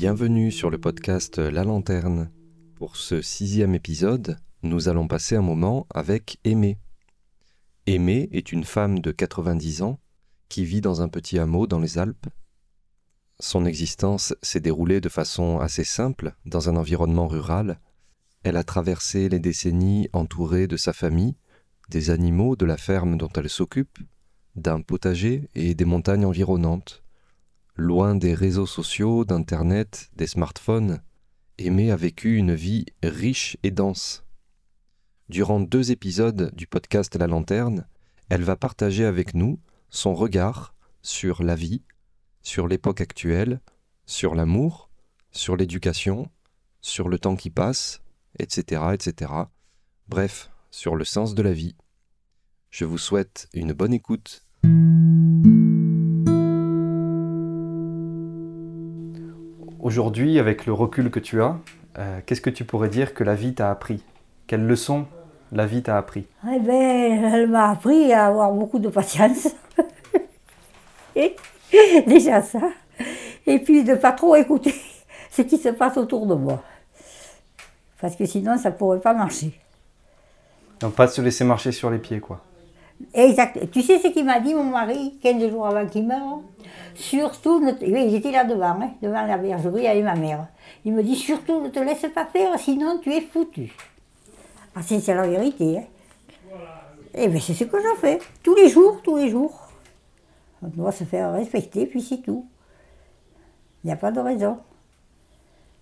Bienvenue 0.00 0.50
sur 0.50 0.70
le 0.70 0.78
podcast 0.78 1.36
La 1.36 1.62
Lanterne. 1.62 2.30
Pour 2.76 2.96
ce 2.96 3.20
sixième 3.20 3.74
épisode, 3.74 4.38
nous 4.62 4.88
allons 4.88 5.06
passer 5.06 5.36
un 5.36 5.42
moment 5.42 5.86
avec 5.90 6.38
Aimée. 6.42 6.78
Aimée 7.84 8.30
est 8.32 8.50
une 8.50 8.64
femme 8.64 9.00
de 9.00 9.12
90 9.12 9.82
ans 9.82 10.00
qui 10.48 10.64
vit 10.64 10.80
dans 10.80 11.02
un 11.02 11.10
petit 11.10 11.38
hameau 11.38 11.66
dans 11.66 11.78
les 11.78 11.98
Alpes. 11.98 12.28
Son 13.40 13.66
existence 13.66 14.34
s'est 14.40 14.60
déroulée 14.60 15.02
de 15.02 15.10
façon 15.10 15.58
assez 15.58 15.84
simple 15.84 16.34
dans 16.46 16.70
un 16.70 16.76
environnement 16.76 17.28
rural. 17.28 17.78
Elle 18.42 18.56
a 18.56 18.64
traversé 18.64 19.28
les 19.28 19.38
décennies 19.38 20.08
entourée 20.14 20.66
de 20.66 20.78
sa 20.78 20.94
famille, 20.94 21.36
des 21.90 22.08
animaux 22.08 22.56
de 22.56 22.64
la 22.64 22.78
ferme 22.78 23.18
dont 23.18 23.28
elle 23.36 23.50
s'occupe, 23.50 23.98
d'un 24.56 24.80
potager 24.80 25.50
et 25.54 25.74
des 25.74 25.84
montagnes 25.84 26.24
environnantes. 26.24 27.04
Loin 27.82 28.14
des 28.14 28.34
réseaux 28.34 28.66
sociaux, 28.66 29.24
d'Internet, 29.24 30.10
des 30.14 30.26
smartphones, 30.26 31.00
Aimée 31.56 31.90
a 31.90 31.96
vécu 31.96 32.36
une 32.36 32.54
vie 32.54 32.84
riche 33.02 33.56
et 33.62 33.70
dense. 33.70 34.22
Durant 35.30 35.60
deux 35.60 35.90
épisodes 35.90 36.54
du 36.54 36.66
podcast 36.66 37.16
La 37.16 37.26
Lanterne, 37.26 37.86
elle 38.28 38.42
va 38.42 38.54
partager 38.54 39.06
avec 39.06 39.32
nous 39.32 39.60
son 39.88 40.14
regard 40.14 40.74
sur 41.00 41.42
la 41.42 41.54
vie, 41.54 41.82
sur 42.42 42.68
l'époque 42.68 43.00
actuelle, 43.00 43.62
sur 44.04 44.34
l'amour, 44.34 44.90
sur 45.32 45.56
l'éducation, 45.56 46.30
sur 46.82 47.08
le 47.08 47.18
temps 47.18 47.34
qui 47.34 47.48
passe, 47.48 48.02
etc., 48.38 48.88
etc. 48.92 49.32
Bref, 50.06 50.50
sur 50.70 50.96
le 50.96 51.06
sens 51.06 51.34
de 51.34 51.40
la 51.40 51.54
vie. 51.54 51.76
Je 52.68 52.84
vous 52.84 52.98
souhaite 52.98 53.48
une 53.54 53.72
bonne 53.72 53.94
écoute. 53.94 54.44
Aujourd'hui, 59.82 60.38
avec 60.38 60.66
le 60.66 60.74
recul 60.74 61.10
que 61.10 61.18
tu 61.18 61.40
as, 61.40 61.56
euh, 61.98 62.20
qu'est-ce 62.26 62.42
que 62.42 62.50
tu 62.50 62.64
pourrais 62.64 62.90
dire 62.90 63.14
que 63.14 63.24
la 63.24 63.34
vie 63.34 63.54
t'a 63.54 63.70
appris? 63.70 64.04
Quelle 64.46 64.66
leçon 64.66 65.06
la 65.52 65.64
vie 65.64 65.82
t'a 65.82 65.96
appris? 65.96 66.26
Eh 66.44 66.58
ben, 66.58 67.24
elle 67.24 67.48
m'a 67.48 67.70
appris 67.70 68.12
à 68.12 68.26
avoir 68.26 68.52
beaucoup 68.52 68.78
de 68.78 68.90
patience. 68.90 69.48
Déjà 72.06 72.42
ça. 72.42 72.60
Et 73.46 73.58
puis 73.58 73.82
de 73.82 73.94
pas 73.94 74.12
trop 74.12 74.36
écouter 74.36 74.74
ce 75.30 75.40
qui 75.40 75.56
se 75.56 75.70
passe 75.70 75.96
autour 75.96 76.26
de 76.26 76.34
moi. 76.34 76.62
Parce 78.02 78.16
que 78.16 78.26
sinon, 78.26 78.58
ça 78.58 78.70
ne 78.70 78.74
pourrait 78.74 79.00
pas 79.00 79.14
marcher. 79.14 79.58
Donc 80.80 80.94
pas 80.94 81.08
se 81.08 81.22
laisser 81.22 81.44
marcher 81.44 81.72
sur 81.72 81.90
les 81.90 81.98
pieds, 81.98 82.20
quoi. 82.20 82.42
Exact. 83.14 83.70
Tu 83.70 83.82
sais 83.82 83.98
ce 83.98 84.08
qu'il 84.08 84.24
m'a 84.24 84.40
dit, 84.40 84.54
mon 84.54 84.64
mari, 84.64 85.18
15 85.22 85.48
jours 85.50 85.66
avant 85.66 85.86
qu'il 85.86 86.06
meure 86.06 86.40
Surtout, 86.94 87.60
ne 87.64 87.72
te- 87.72 87.84
oui, 87.84 88.10
j'étais 88.10 88.30
là 88.30 88.44
devant, 88.44 88.78
hein, 88.80 88.90
devant 89.00 89.22
la 89.26 89.38
bergerie 89.38 89.86
avec 89.86 90.04
ma 90.04 90.14
mère. 90.14 90.46
Il 90.84 90.92
me 90.92 91.02
dit 91.02 91.16
surtout 91.16 91.60
ne 91.60 91.68
te 91.68 91.78
laisse 91.78 92.04
pas 92.14 92.26
faire, 92.26 92.58
sinon 92.58 92.98
tu 92.98 93.12
es 93.12 93.20
foutu. 93.20 93.72
Ah, 94.74 94.80
c'est 94.82 95.00
c'est 95.00 95.14
la 95.14 95.26
vérité. 95.26 95.78
Hein. 95.78 95.84
Et 97.14 97.28
bien 97.28 97.40
c'est 97.40 97.54
ce 97.54 97.64
que 97.64 97.78
je 97.80 98.00
fais, 98.00 98.18
tous 98.42 98.54
les 98.54 98.68
jours, 98.68 99.00
tous 99.02 99.16
les 99.16 99.30
jours. 99.30 99.68
On 100.62 100.68
doit 100.68 100.92
se 100.92 101.04
faire 101.04 101.32
respecter, 101.32 101.86
puis 101.86 102.02
c'est 102.02 102.18
tout. 102.18 102.46
Il 103.82 103.86
n'y 103.86 103.92
a 103.92 103.96
pas 103.96 104.10
de 104.10 104.20
raison. 104.20 104.58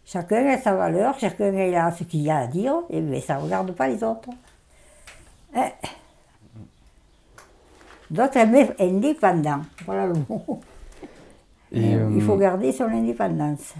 Chacun 0.04 0.46
a 0.46 0.58
sa 0.58 0.74
valeur, 0.74 1.18
chacun 1.18 1.52
a 1.74 1.90
ce 1.90 2.04
qu'il 2.04 2.30
a 2.30 2.38
à 2.38 2.46
dire, 2.46 2.76
et 2.90 3.00
bien 3.00 3.20
ça 3.20 3.36
ne 3.36 3.42
regarde 3.42 3.72
pas 3.72 3.88
les 3.88 4.02
autres. 4.04 4.28
Hein. 5.54 5.70
Être 8.16 8.74
indépendants. 8.80 9.62
Voilà 9.84 10.06
le 10.06 10.14
mot. 10.28 10.60
Et 11.72 11.92
Il 11.92 12.22
faut 12.22 12.34
euh, 12.34 12.38
garder 12.38 12.72
son 12.72 12.84
indépendance. 12.84 13.74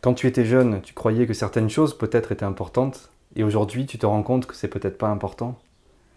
quand 0.00 0.14
tu 0.14 0.26
étais 0.26 0.44
jeune, 0.44 0.80
tu 0.82 0.94
croyais 0.94 1.26
que 1.26 1.34
certaines 1.34 1.70
choses 1.70 1.96
peut-être 1.96 2.32
étaient 2.32 2.44
importantes, 2.44 3.10
et 3.36 3.44
aujourd'hui, 3.44 3.86
tu 3.86 3.98
te 3.98 4.06
rends 4.06 4.22
compte 4.22 4.46
que 4.46 4.54
c'est 4.54 4.68
peut-être 4.68 4.98
pas 4.98 5.08
important? 5.08 5.56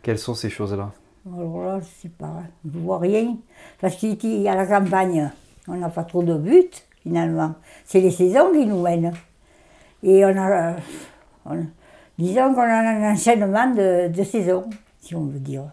Quelles 0.01 0.17
sont 0.19 0.33
ces 0.33 0.50
choses-là? 0.50 0.91
Alors 1.31 1.63
là, 1.63 1.79
je 1.81 1.85
sais 2.01 2.09
pas, 2.09 2.41
je 2.66 2.79
vois 2.79 2.97
rien. 3.00 3.38
Parce 3.81 3.95
qu'ici, 3.97 4.47
à 4.47 4.56
la 4.56 4.66
campagne, 4.66 5.29
on 5.67 5.75
n'a 5.75 5.89
pas 5.89 6.03
trop 6.03 6.23
de 6.23 6.35
but, 6.35 6.83
finalement. 7.03 7.53
C'est 7.85 8.00
les 8.00 8.11
saisons 8.11 8.51
qui 8.53 8.66
nous 8.66 8.81
mènent. 8.81 9.13
Et 10.01 10.23
on 10.23 10.29
a, 10.38 10.71
euh, 10.71 10.73
on- 11.45 11.66
disons 12.17 12.53
qu'on 12.53 12.61
a 12.61 12.79
un 12.79 13.11
enchaînement 13.13 13.67
de, 13.71 14.07
de 14.07 14.23
saisons, 14.23 14.69
si 15.01 15.13
on 15.13 15.25
veut 15.25 15.39
dire. 15.39 15.63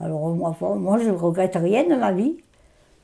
Alors 0.00 0.30
moi, 0.30 0.56
bon, 0.58 0.76
moi 0.76 0.98
je 0.98 1.08
ne 1.10 1.16
regrette 1.16 1.56
rien 1.56 1.84
de 1.88 1.94
ma 1.94 2.12
vie. 2.12 2.38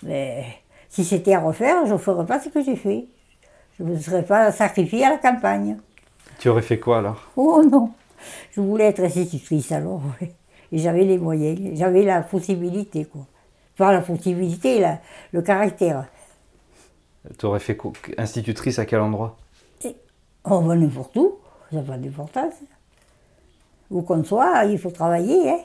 Mais 0.02 0.44
si 0.88 1.04
c'était 1.04 1.34
à 1.34 1.40
refaire, 1.40 1.86
je 1.86 1.92
ne 1.94 1.98
ferais 1.98 2.26
pas 2.26 2.40
ce 2.40 2.48
que 2.48 2.62
j'ai 2.62 2.76
fait. 2.76 3.06
Je 3.78 3.84
ne 3.84 3.90
me 3.90 3.98
serais 3.98 4.24
pas 4.24 4.52
sacrifiée 4.52 5.04
à 5.04 5.10
la 5.10 5.18
campagne. 5.18 5.78
Tu 6.38 6.48
aurais 6.48 6.62
fait 6.62 6.78
quoi 6.78 6.98
alors? 6.98 7.22
Oh 7.36 7.62
non, 7.64 7.90
je 8.52 8.60
voulais 8.60 8.86
être 8.86 9.02
institutrice 9.02 9.72
alors, 9.72 10.00
ouais. 10.20 10.32
et 10.72 10.78
j'avais 10.78 11.04
les 11.04 11.18
moyens, 11.18 11.58
j'avais 11.78 12.02
la 12.02 12.22
possibilité 12.22 13.04
quoi. 13.04 13.22
Pas 13.76 13.92
la 13.92 14.00
possibilité, 14.00 14.80
la- 14.80 15.00
le 15.32 15.42
caractère. 15.42 16.06
Tu 17.38 17.46
aurais 17.46 17.60
fait 17.60 17.76
quoi? 17.76 17.92
Institutrice 18.18 18.78
à 18.78 18.86
quel 18.86 19.00
endroit? 19.00 19.36
Et 19.84 19.96
on 20.44 20.60
va 20.60 20.76
n'importe 20.76 21.16
où, 21.16 21.36
ça 21.70 21.76
n'a 21.76 21.82
pas 21.82 21.98
d'importance. 21.98 22.54
Où 23.90 24.02
qu'on 24.02 24.24
soit, 24.24 24.64
il 24.64 24.78
faut 24.78 24.90
travailler. 24.90 25.50
Hein. 25.50 25.58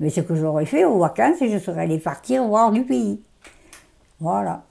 Mais 0.00 0.10
ce 0.10 0.20
que 0.20 0.34
j'aurais 0.34 0.66
fait 0.66 0.84
aux 0.84 0.98
vacances, 0.98 1.38
je 1.40 1.58
serais 1.58 1.82
allée 1.82 1.98
partir 1.98 2.44
voir 2.44 2.70
du 2.70 2.84
pays. 2.84 3.20
Voilà. 4.20 4.62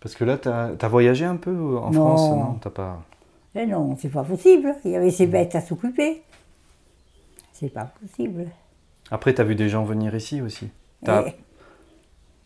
Parce 0.00 0.14
que 0.14 0.24
là, 0.24 0.38
tu 0.38 0.48
as, 0.48 0.88
voyagé 0.88 1.24
un 1.24 1.36
peu 1.36 1.78
en 1.78 1.90
Non. 1.90 2.16
France 2.16 2.30
Non, 2.30 2.58
t'as 2.60 2.70
pas. 2.70 3.02
Mais 3.54 3.66
non, 3.66 3.96
c'est 3.98 4.08
pas 4.08 4.24
possible. 4.24 4.74
Il 4.84 4.90
y 4.90 4.96
avait 4.96 5.10
ces 5.10 5.26
bêtes 5.26 5.54
à 5.54 5.60
s'occuper. 5.60 6.22
C'est 7.52 7.72
pas 7.72 7.92
possible. 8.00 8.46
Après, 9.10 9.32
tu 9.32 9.40
as 9.40 9.44
vu 9.44 9.54
des 9.54 9.68
gens 9.68 9.84
venir 9.84 10.14
ici 10.14 10.42
aussi. 10.42 10.68
Et 11.06 11.34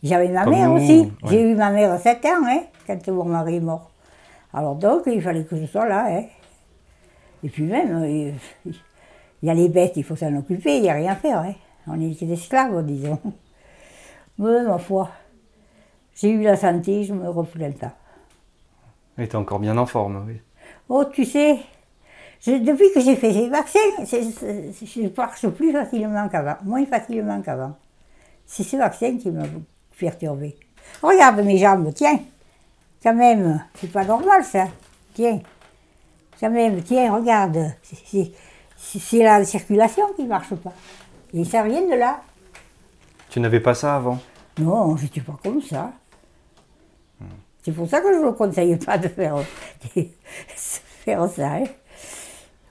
J'avais 0.03 0.29
ma 0.29 0.43
Comme 0.43 0.53
mère 0.53 0.69
nous, 0.69 0.75
aussi. 0.75 0.99
ouais. 1.01 1.29
J'ai 1.29 1.51
eu 1.51 1.55
ma 1.55 1.71
mère 1.71 1.91
à 1.91 1.97
7 1.97 2.25
ans, 2.25 2.45
hein, 2.45 2.61
quand 2.85 3.07
mon 3.09 3.25
mari 3.25 3.55
est 3.55 3.61
mort. 3.61 3.89
Alors 4.53 4.75
donc, 4.75 5.03
il 5.07 5.21
fallait 5.21 5.43
que 5.43 5.57
je 5.57 5.65
sois 5.65 5.87
là. 5.87 6.05
Hein. 6.09 6.23
Et 7.43 7.49
puis 7.49 7.63
même, 7.63 8.03
euh, 8.03 8.31
il 8.65 8.73
y 9.43 9.49
a 9.49 9.53
les 9.53 9.69
bêtes, 9.69 9.93
il 9.95 10.03
faut 10.03 10.15
s'en 10.15 10.35
occuper, 10.35 10.77
il 10.77 10.83
n'y 10.83 10.89
a 10.89 10.93
rien 10.93 11.11
à 11.13 11.15
faire. 11.15 11.39
Hein. 11.39 11.53
On 11.89 11.97
des 11.97 12.31
esclaves, 12.33 12.85
disons. 12.85 13.19
Mais 14.37 14.63
ma 14.63 14.77
foi, 14.77 15.09
j'ai 16.15 16.29
eu 16.31 16.41
la 16.43 16.55
santé, 16.55 17.03
je 17.03 17.13
me 17.13 17.29
replains 17.29 17.71
pas. 17.71 17.93
Et 19.17 19.27
t'es 19.27 19.35
encore 19.35 19.59
bien 19.59 19.77
en 19.77 19.85
forme, 19.85 20.23
oui. 20.27 20.39
Oh, 20.87 21.03
tu 21.05 21.25
sais, 21.25 21.59
je- 22.41 22.51
depuis 22.63 22.91
que 22.93 23.01
j'ai 23.01 23.15
fait 23.15 23.33
ces 23.33 23.49
vaccins, 23.49 23.79
je 23.99 25.09
marche 25.15 25.47
plus 25.49 25.71
facilement 25.73 26.29
qu'avant, 26.29 26.55
moins 26.63 26.85
facilement 26.85 27.41
qu'avant. 27.41 27.75
C'est 28.45 28.63
ce 28.63 28.77
vaccin 28.77 29.17
qui 29.17 29.29
m'a 29.29 29.43
perturbé. 29.99 30.55
Regarde 31.01 31.41
mes 31.41 31.57
jambes, 31.57 31.91
tiens. 31.93 32.19
Quand 33.03 33.13
même, 33.13 33.63
c'est 33.75 33.91
pas 33.91 34.05
normal 34.05 34.43
ça. 34.43 34.67
Tiens. 35.13 35.39
Quand 36.39 36.49
même, 36.49 36.81
tiens, 36.81 37.13
regarde. 37.13 37.73
C'est 38.77 39.19
la 39.23 39.43
circulation 39.43 40.05
qui 40.15 40.23
marche 40.25 40.55
pas. 40.55 40.73
Et 41.33 41.43
ça 41.45 41.63
vient 41.63 41.81
de 41.87 41.95
là. 41.95 42.21
Tu 43.29 43.39
n'avais 43.39 43.59
pas 43.59 43.73
ça 43.75 43.95
avant? 43.95 44.19
Non, 44.59 44.95
je 44.97 45.05
suis 45.07 45.21
pas 45.21 45.37
comme 45.43 45.61
ça. 45.61 45.91
C'est 47.61 47.71
pour 47.73 47.87
ça 47.87 48.01
que 48.01 48.13
je 48.13 48.19
ne 48.19 48.25
vous 48.25 48.33
conseille 48.33 48.77
pas 48.77 48.97
de 48.97 49.07
faire, 49.07 49.35
de 49.95 50.05
faire 51.03 51.27
ça. 51.29 51.53
hein. 51.55 51.63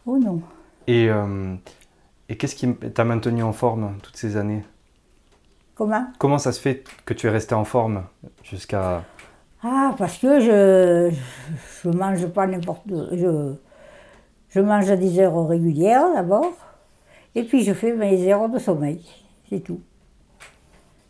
Oh 0.06 0.18
non. 0.18 0.40
Et, 0.86 1.08
euh, 1.10 1.54
et 2.28 2.36
qu'est-ce 2.36 2.56
qui 2.56 2.74
t'a 2.74 3.04
maintenu 3.04 3.42
en 3.42 3.52
forme 3.52 3.98
toutes 4.02 4.16
ces 4.16 4.36
années? 4.36 4.64
Comment? 5.74 6.06
Comment 6.18 6.38
ça 6.38 6.52
se 6.52 6.60
fait 6.60 6.82
que 7.04 7.14
tu 7.14 7.26
es 7.26 7.30
resté 7.30 7.54
en 7.54 7.64
forme 7.64 8.04
jusqu'à. 8.42 9.04
Ah, 9.62 9.94
parce 9.98 10.18
que 10.18 10.40
je 10.40 11.14
je 11.82 11.88
mange 11.90 12.26
pas 12.28 12.46
n'importe 12.46 12.82
je 12.88 13.54
je 14.48 14.60
mange 14.60 14.90
à 14.90 14.96
des 14.96 15.18
heures 15.20 15.46
régulières 15.46 16.12
d'abord, 16.14 16.52
et 17.34 17.44
puis 17.44 17.62
je 17.62 17.72
fais 17.72 17.92
mes 17.92 18.32
heures 18.32 18.48
de 18.48 18.58
sommeil, 18.58 19.04
c'est 19.48 19.60
tout. 19.60 19.80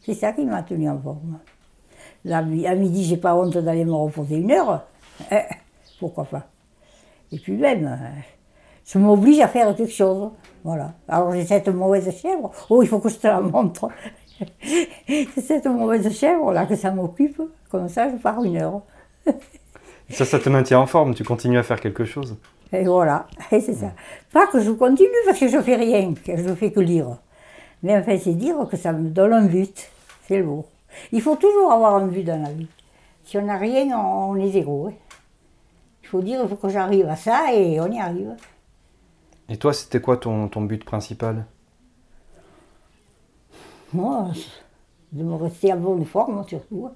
C'est 0.01 0.15
ça 0.15 0.33
qui 0.33 0.45
m'a 0.45 0.63
tenu 0.63 0.89
en 0.89 0.99
forme. 1.01 1.39
À 2.31 2.43
midi, 2.43 3.05
j'ai 3.05 3.17
pas 3.17 3.35
honte 3.35 3.57
d'aller 3.57 3.85
me 3.85 3.93
reposer 3.93 4.37
une 4.37 4.51
heure. 4.51 4.85
Eh, 5.31 5.43
pourquoi 5.99 6.25
pas 6.25 6.47
Et 7.33 7.39
puis 7.39 7.57
même, 7.57 7.87
euh, 7.87 8.21
je 8.85 8.99
m'oblige 8.99 9.41
à 9.41 9.49
faire 9.49 9.75
quelque 9.75 9.93
chose. 9.93 10.31
Voilà. 10.65 10.95
Alors 11.09 11.33
j'ai 11.33 11.45
cette 11.45 11.69
mauvaise 11.69 12.11
chèvre. 12.17 12.51
Oh, 12.71 12.83
il 12.83 12.89
faut 12.89 12.99
que 12.99 13.09
je 13.09 13.17
te 13.17 13.27
la 13.27 13.41
montre. 13.41 13.89
C'est 15.07 15.41
cette 15.41 15.67
mauvaise 15.67 16.11
chèvre 16.17 16.53
là 16.53 16.67
que 16.67 16.77
ça 16.77 16.91
m'occupe. 16.91 17.41
Comme 17.71 17.89
ça, 17.89 18.09
je 18.11 18.17
pars 18.17 18.43
une 18.43 18.57
heure. 18.57 18.83
Ça, 20.11 20.25
ça 20.25 20.39
te 20.39 20.49
maintient 20.49 20.81
en 20.81 20.87
forme, 20.87 21.15
tu 21.15 21.23
continues 21.23 21.59
à 21.59 21.63
faire 21.63 21.81
quelque 21.81 22.07
chose? 22.07 22.39
Et 22.73 22.85
voilà, 22.85 23.27
et 23.51 23.61
c'est 23.61 23.75
ça. 23.75 23.93
Pas 24.33 24.47
que 24.47 24.61
je 24.61 24.71
continue 24.73 25.09
parce 25.27 25.39
que 25.39 25.49
je 25.49 25.59
fais 25.61 25.77
rien, 25.77 26.13
que 26.15 26.37
je 26.37 26.55
fais 26.55 26.71
que 26.71 26.81
lire. 26.81 27.17
Mais 27.83 27.97
enfin, 27.97 28.19
c'est 28.19 28.35
dire 28.35 28.57
que 28.71 28.77
ça 28.77 28.93
me 28.93 29.09
donne 29.09 29.33
un 29.33 29.47
but. 29.47 29.89
C'est 30.27 30.39
le 30.39 30.45
mot. 30.45 30.67
Il 31.13 31.23
faut 31.23 31.37
toujours 31.37 31.73
avoir 31.73 31.95
un 31.97 32.07
but 32.09 32.25
dans 32.25 32.43
la 32.43 32.51
vie. 32.53 32.67
Si 33.25 33.39
on 33.39 33.43
n'a 33.43 33.57
rien, 33.57 33.99
on, 33.99 34.37
est 34.37 34.51
zéro. 34.51 34.89
hein. 34.89 34.93
Il 36.03 36.09
faut 36.09 36.21
dire, 36.21 36.41
il 36.43 36.49
faut 36.49 36.57
que 36.57 36.69
j'arrive 36.69 37.09
à 37.09 37.17
ça 37.17 37.53
et 37.55 37.81
on 37.81 37.91
y 37.91 37.99
arrive. 38.01 38.35
Et 39.49 39.57
toi, 39.57 39.73
c'était 39.73 40.01
quoi 40.01 40.17
ton, 40.19 40.49
ton 40.49 40.63
but 40.63 40.85
principal? 40.85 41.47
Moi, 43.95 44.29
de 45.13 45.23
me 45.23 45.35
rester 45.37 45.73
en 45.73 45.79
bonne 45.79 46.05
forme 46.05 46.45
surtout. 46.47 46.91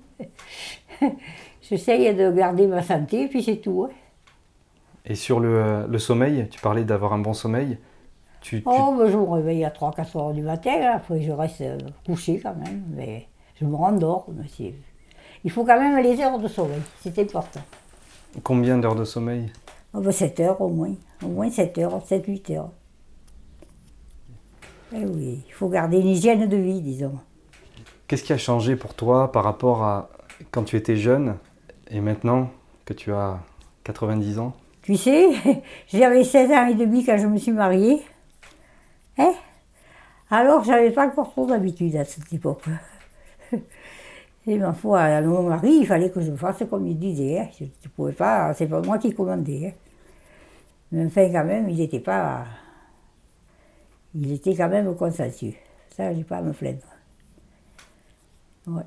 hein. 1.00 1.06
J'essaye 1.62 2.14
de 2.14 2.30
garder 2.32 2.66
ma 2.66 2.82
santé, 2.82 3.28
puis 3.28 3.42
c'est 3.42 3.56
tout. 3.56 3.88
hein. 3.88 3.94
Et 5.04 5.14
sur 5.14 5.40
le, 5.40 5.86
le 5.88 5.98
sommeil, 5.98 6.48
tu 6.50 6.60
parlais 6.60 6.84
d'avoir 6.84 7.12
un 7.12 7.18
bon 7.18 7.32
sommeil. 7.34 7.78
Tu, 8.40 8.62
tu- 8.62 8.66
Oh, 8.66 8.94
ben, 8.98 9.08
je 9.10 9.16
me 9.16 9.22
réveille 9.28 9.64
à 9.64 9.70
3-4 9.70 10.16
heures 10.16 10.32
du 10.32 10.42
matin, 10.42 10.72
hein. 10.80 10.92
après 10.96 11.20
je 11.22 11.32
reste 11.32 11.60
euh, 11.62 11.78
couché 12.06 12.38
quand 12.40 12.54
même, 12.54 12.82
mais 12.94 13.26
je 13.60 13.64
me 13.64 13.74
rendors. 13.74 14.26
mais 14.32 14.74
Il 15.44 15.50
faut 15.50 15.64
quand 15.64 15.78
même 15.80 16.00
les 16.02 16.20
heures 16.20 16.38
de 16.38 16.48
sommeil, 16.48 16.80
c'est 17.00 17.18
important. 17.18 17.60
Combien 18.42 18.78
d'heures 18.78 18.94
de 18.94 19.04
sommeil? 19.04 19.50
Oh, 19.94 20.00
ben, 20.00 20.12
7 20.12 20.40
heures 20.40 20.60
au 20.60 20.68
moins, 20.68 20.94
au 21.22 21.28
moins 21.28 21.50
7 21.50 21.78
heures, 21.78 22.00
7-8 22.06 22.50
heures. 22.52 22.70
Eh 24.94 25.04
oui, 25.06 25.42
il 25.46 25.52
faut 25.52 25.68
garder 25.68 25.98
une 25.98 26.08
hygiène 26.08 26.48
de 26.48 26.56
vie, 26.56 26.80
disons. 26.80 27.18
Qu'est-ce 28.06 28.22
qui 28.24 28.32
a 28.32 28.38
changé 28.38 28.76
pour 28.76 28.94
toi 28.94 29.32
par 29.32 29.44
rapport 29.44 29.82
à 29.82 30.10
quand 30.50 30.64
tu 30.64 30.76
étais 30.76 30.96
jeune 30.96 31.36
et 31.90 32.00
maintenant 32.00 32.50
que 32.84 32.92
tu 32.92 33.12
as 33.12 33.38
90 33.84 34.38
ans? 34.38 34.54
Tu 34.82 34.96
sais, 34.96 35.30
j'avais 35.88 36.24
16 36.24 36.50
ans 36.50 36.66
et 36.66 36.74
demi 36.74 37.04
quand 37.04 37.16
je 37.18 37.26
me 37.26 37.38
suis 37.38 37.52
mariée. 37.52 38.02
Hein? 39.18 39.32
Alors, 40.30 40.64
j'avais 40.64 40.90
pas 40.90 41.06
encore 41.06 41.30
trop 41.30 41.46
d'habitude 41.46 41.94
à 41.96 42.04
cette 42.04 42.32
époque. 42.32 42.64
Et 44.46 44.58
ma 44.58 44.72
foi, 44.72 45.00
à 45.02 45.20
mon 45.22 45.44
mari, 45.44 45.78
il 45.82 45.86
fallait 45.86 46.10
que 46.10 46.20
je 46.20 46.32
fasse 46.32 46.64
comme 46.68 46.86
il 46.86 46.98
disait. 46.98 47.38
hein. 47.40 47.48
Je 47.58 47.64
ne 47.64 47.88
pouvais 47.94 48.12
pas, 48.12 48.52
c'est 48.54 48.66
pas 48.66 48.80
moi 48.82 48.98
qui 48.98 49.14
commandais. 49.14 49.68
hein. 49.68 49.72
Mais 50.90 51.06
enfin, 51.06 51.30
quand 51.30 51.44
même, 51.44 51.68
il 51.68 51.76
n'était 51.76 52.00
pas. 52.00 52.44
Il 54.14 54.32
était 54.32 54.54
quand 54.54 54.68
même 54.68 54.94
consensueux. 54.96 55.54
Ça, 55.96 56.12
j'ai 56.12 56.24
pas 56.24 56.38
à 56.38 56.42
me 56.42 56.52
plaindre. 56.52 56.80
Ouais. 58.66 58.82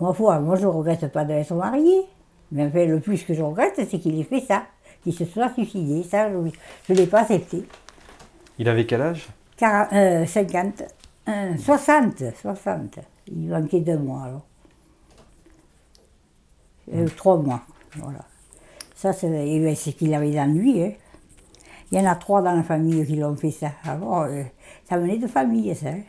Ma 0.00 0.12
foi, 0.12 0.38
moi, 0.40 0.56
je 0.56 0.62
ne 0.62 0.66
regrette 0.68 1.10
pas 1.12 1.24
d'être 1.24 1.54
mariée. 1.54 2.02
Mais 2.52 2.66
enfin, 2.66 2.84
le 2.86 3.00
plus 3.00 3.24
que 3.24 3.34
je 3.34 3.42
regrette, 3.42 3.74
c'est 3.88 3.98
qu'il 3.98 4.18
ait 4.20 4.24
fait 4.24 4.40
ça, 4.40 4.64
qu'il 5.02 5.12
se 5.14 5.24
soit 5.24 5.52
suicidé. 5.52 6.02
Ça, 6.02 6.28
je 6.30 6.36
ne 6.92 6.98
l'ai 6.98 7.06
pas 7.06 7.20
accepté. 7.22 7.64
Il 8.58 8.68
avait 8.68 8.86
quel 8.86 9.02
âge? 9.02 9.28
40, 9.56 9.92
euh, 9.92 10.26
50, 10.26 10.82
euh, 11.28 11.56
60, 11.56 12.24
60. 12.40 12.98
Il 13.28 13.48
manquait 13.48 13.80
deux 13.80 13.98
mois 13.98 14.22
alors. 14.24 14.46
Euh, 16.92 17.06
trois 17.16 17.36
mois, 17.38 17.62
voilà. 17.96 18.20
Ça, 18.96 19.12
c'est 19.12 19.28
eh 19.28 19.60
ben, 19.60 19.74
c'est 19.74 19.92
qu'il 19.92 20.12
avait 20.14 20.32
dans 20.32 20.52
lui. 20.52 20.82
hein. 20.82 20.92
Il 21.90 21.98
y 21.98 22.00
en 22.00 22.10
a 22.10 22.14
trois 22.16 22.42
dans 22.42 22.54
la 22.54 22.62
famille 22.62 23.06
qui 23.06 23.16
l'ont 23.16 23.36
fait 23.36 23.50
ça. 23.50 23.70
Alors, 23.84 24.22
euh, 24.22 24.42
ça 24.88 24.98
venait 24.98 25.18
de 25.18 25.26
famille, 25.26 25.74
ça. 25.76 25.88
hein. 25.88 26.00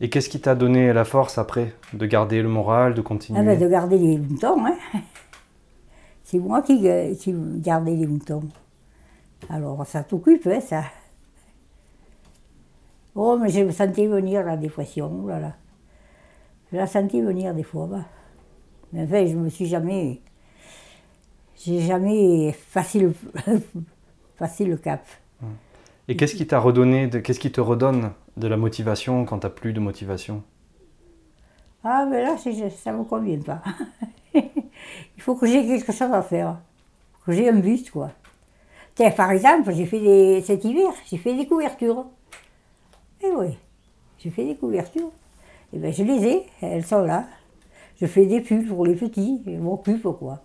Et 0.00 0.08
qu'est-ce 0.08 0.30
qui 0.30 0.40
t'a 0.40 0.54
donné 0.54 0.92
la 0.94 1.04
force 1.04 1.36
après 1.36 1.74
de 1.92 2.06
garder 2.06 2.40
le 2.40 2.48
moral, 2.48 2.94
de 2.94 3.02
continuer 3.02 3.38
Ah 3.40 3.42
ben, 3.42 3.58
de 3.58 3.68
garder 3.68 3.98
les 3.98 4.18
moutons, 4.18 4.64
hein. 4.64 4.76
C'est 6.30 6.38
moi 6.38 6.62
qui, 6.62 6.88
euh, 6.88 7.12
qui 7.16 7.34
gardais 7.34 7.96
les 7.96 8.06
moutons. 8.06 8.44
Alors, 9.50 9.86
ça 9.86 10.04
t'occupe, 10.04 10.46
hein, 10.46 10.60
ça. 10.60 10.84
Oh, 13.14 13.36
mais 13.38 13.50
je 13.50 13.60
me 13.62 13.70
sentais 13.72 14.06
venir 14.06 14.44
la 14.44 14.56
dépression, 14.56 15.10
oh 15.24 15.28
là 15.28 15.40
là. 15.40 15.56
Je 16.72 16.76
la 16.76 16.86
sentais 16.86 17.20
venir 17.20 17.54
des 17.54 17.62
fois, 17.62 17.86
bah. 17.86 18.04
Mais 18.92 19.04
enfin, 19.04 19.26
je 19.26 19.36
me 19.36 19.48
suis 19.50 19.66
jamais. 19.66 20.20
J'ai 21.56 21.80
jamais 21.80 22.54
passé 22.72 23.00
le, 23.00 23.14
passé 24.38 24.64
le 24.64 24.76
cap. 24.76 25.04
Et 26.08 26.16
qu'est-ce 26.16 26.34
qui 26.34 26.46
t'a 26.46 26.58
redonné, 26.58 27.06
de- 27.06 27.20
qu'est-ce 27.20 27.40
qui 27.40 27.50
te 27.52 27.60
redonne 27.62 28.12
de 28.36 28.46
la 28.48 28.58
motivation 28.58 29.24
quand 29.24 29.38
t'as 29.38 29.48
plus 29.48 29.72
de 29.72 29.80
motivation? 29.80 30.42
Ah, 31.82 32.06
mais 32.10 32.22
là, 32.22 32.36
ça 32.36 32.92
ne 32.92 32.98
me 32.98 33.04
convient 33.04 33.40
pas. 33.40 33.62
Il 35.16 35.22
faut 35.22 35.34
que 35.34 35.46
j'ai 35.46 35.66
quelque 35.66 35.92
chose 35.92 36.12
à 36.12 36.22
faire. 36.22 36.58
Que 37.24 37.32
j'ai 37.32 37.48
un 37.48 37.58
but, 37.58 37.90
quoi. 37.90 38.10
Tiens, 38.94 39.10
par 39.10 39.30
exemple, 39.30 39.72
j'ai 39.72 39.86
fait 39.86 40.00
des, 40.00 40.42
cet 40.42 40.64
hiver, 40.64 40.90
j'ai 41.08 41.18
fait 41.18 41.34
des 41.34 41.46
couvertures. 41.46 42.06
Eh 43.22 43.30
oui, 43.36 43.58
j'ai 44.18 44.30
fait 44.30 44.44
des 44.44 44.56
couvertures. 44.56 45.10
Eh 45.72 45.78
bien, 45.78 45.92
je 45.92 46.02
les 46.02 46.24
ai, 46.26 46.46
elles 46.62 46.84
sont 46.84 47.02
là. 47.02 47.24
Je 48.00 48.06
fais 48.06 48.26
des 48.26 48.40
pulls 48.40 48.66
pour 48.66 48.86
les 48.86 48.94
petits, 48.94 49.42
je 49.46 49.52
m'occupe, 49.52 50.02
quoi. 50.02 50.40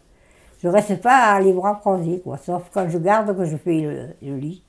Je 0.61 0.67
reste 0.67 1.01
pas 1.01 1.39
les 1.39 1.53
bras 1.53 1.75
croisés, 1.75 2.21
quoi. 2.23 2.37
Sauf 2.37 2.69
quand 2.73 2.89
je 2.89 2.97
garde 2.97 3.35
que 3.35 3.45
je 3.45 3.57
fais 3.57 3.81
le, 3.81 4.07
le 4.21 4.37
lit. 4.37 4.63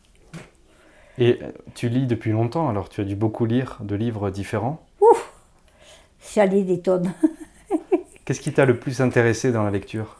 Et 1.18 1.38
euh, 1.42 1.50
tu 1.74 1.88
lis 1.88 2.06
depuis 2.06 2.30
longtemps, 2.30 2.68
alors 2.68 2.88
tu 2.88 3.00
as 3.00 3.04
dû 3.04 3.16
beaucoup 3.16 3.46
lire 3.46 3.78
de 3.82 3.94
livres 3.94 4.30
différents? 4.30 4.84
Ouf 5.00 5.32
ai 6.36 6.62
des 6.62 6.80
tonnes. 6.80 7.12
Qu'est-ce 8.26 8.40
qui 8.40 8.52
t'a 8.52 8.64
le 8.64 8.76
plus 8.76 9.00
intéressé 9.00 9.52
dans 9.52 9.62
la 9.62 9.70
lecture? 9.70 10.16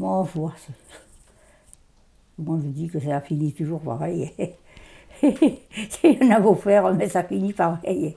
Moi, 0.00 0.26
c'est- 0.34 0.72
moi 2.36 2.58
je 2.60 2.66
dis 2.68 2.88
que 2.88 2.98
ça 2.98 3.20
finit 3.20 3.52
toujours 3.52 3.80
pareil. 3.80 4.32
Il 5.22 6.18
y 6.20 6.24
en 6.24 6.34
a 6.34 6.40
beau 6.40 6.56
faire, 6.56 6.92
mais 6.94 7.08
ça 7.08 7.22
finit 7.22 7.52
pareil. 7.52 8.16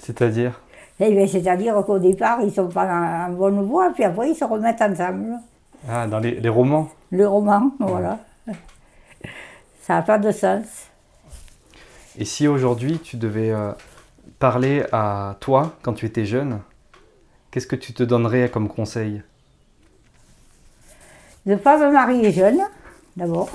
C'est-à-dire? 0.00 0.60
Eh 0.98 1.12
bien, 1.12 1.28
C'est-à-dire 1.28 1.80
qu'au 1.86 2.00
départ, 2.00 2.40
ils 2.42 2.52
sont 2.52 2.68
pas 2.68 3.28
en, 3.28 3.30
bonne 3.30 3.62
voie, 3.62 3.92
puis 3.94 4.02
après, 4.02 4.30
ils 4.30 4.34
se 4.34 4.44
remettent 4.44 4.82
ensemble. 4.82 5.38
Ah, 5.88 6.08
dans 6.08 6.18
les, 6.18 6.32
les 6.40 6.48
romans? 6.48 6.88
Le 7.10 7.28
roman, 7.28 7.70
voilà. 7.78 8.18
Ça 9.82 9.94
n'a 9.94 10.02
pas 10.02 10.18
de 10.18 10.32
sens. 10.32 10.88
Et 12.18 12.24
si 12.24 12.48
aujourd'hui 12.48 12.98
tu 12.98 13.16
devais 13.16 13.52
euh, 13.52 13.70
parler 14.40 14.84
à 14.90 15.36
toi 15.38 15.76
quand 15.82 15.92
tu 15.92 16.06
étais 16.06 16.24
jeune, 16.24 16.58
qu'est-ce 17.50 17.66
que 17.66 17.76
tu 17.76 17.92
te 17.92 18.02
donnerais 18.02 18.50
comme 18.50 18.68
conseil? 18.68 19.22
De 21.46 21.52
ne 21.52 21.56
pas 21.56 21.78
me 21.78 21.92
marier 21.92 22.32
jeune, 22.32 22.60
d'abord, 23.16 23.48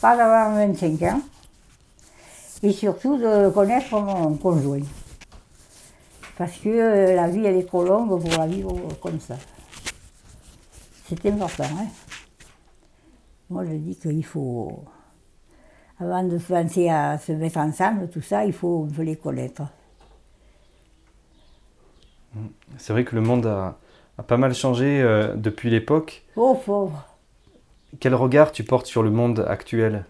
pas 0.00 0.16
d'avoir 0.16 0.54
25 0.54 1.02
ans, 1.02 1.20
et 2.62 2.72
surtout 2.72 3.18
de 3.18 3.50
connaître 3.50 3.98
mon 4.00 4.34
conjoint. 4.34 4.80
Parce 6.36 6.56
que 6.56 6.68
euh, 6.68 7.14
la 7.14 7.28
vie, 7.28 7.44
elle 7.44 7.56
est 7.56 7.66
trop 7.66 7.84
longue 7.84 8.18
pour 8.20 8.38
la 8.38 8.46
vivre 8.46 8.74
comme 9.02 9.20
ça. 9.20 9.36
C'est 11.06 11.26
important. 11.26 11.64
Hein? 11.64 11.88
Moi, 13.50 13.66
je 13.66 13.72
dis 13.72 13.96
qu'il 13.96 14.24
faut, 14.24 14.84
avant 15.98 16.22
de 16.22 16.38
penser 16.38 16.88
à 16.88 17.18
se 17.18 17.32
mettre 17.32 17.58
ensemble, 17.58 18.08
tout 18.08 18.22
ça, 18.22 18.44
il 18.46 18.52
faut 18.52 18.88
les 18.98 19.16
connaître. 19.16 19.62
C'est 22.78 22.92
vrai 22.92 23.04
que 23.04 23.14
le 23.14 23.20
monde 23.20 23.46
a, 23.46 23.76
a 24.18 24.22
pas 24.22 24.36
mal 24.36 24.54
changé 24.54 25.00
euh, 25.02 25.34
depuis 25.34 25.70
l'époque. 25.70 26.22
Oh, 26.36 26.54
pauvre 26.64 27.04
Quel 27.98 28.14
regard 28.14 28.52
tu 28.52 28.64
portes 28.64 28.86
sur 28.86 29.02
le 29.02 29.10
monde 29.10 29.44
actuel? 29.48 30.04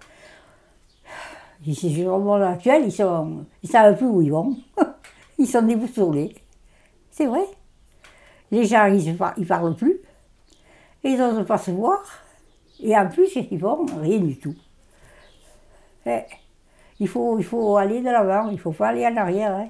Ici, 1.66 1.94
sur 1.94 2.16
le 2.18 2.24
monde 2.24 2.42
actuel, 2.42 2.82
ils 2.84 2.92
sont, 2.92 3.44
ils 3.62 3.68
savent 3.68 3.96
plus 3.96 4.06
où 4.06 4.22
ils 4.22 4.30
vont. 4.32 4.56
Ils 5.38 5.46
sont 5.46 5.62
déboussolés. 5.62 6.34
C'est 7.10 7.24
vrai. 7.24 7.44
Les 8.50 8.66
gens, 8.66 8.84
ils, 8.86 9.46
parlent 9.46 9.74
plus. 9.74 9.96
Ils 11.02 11.16
n'osent 11.16 11.46
pas 11.46 11.56
se 11.56 11.70
voir. 11.70 11.98
Et 12.78 12.94
en 12.94 13.08
plus, 13.08 13.34
ils 13.36 13.58
font 13.58 13.86
rien 14.02 14.18
du 14.18 14.38
tout. 14.38 14.54
Eh, 16.04 16.20
il, 16.98 17.08
faut, 17.08 17.38
il 17.38 17.44
faut 17.44 17.78
aller 17.78 18.00
de 18.00 18.10
l'avant, 18.10 18.48
il 18.50 18.56
ne 18.56 18.58
faut 18.60 18.72
pas 18.72 18.88
aller 18.88 19.06
en 19.06 19.16
arrière. 19.16 19.54
hein. 19.54 19.68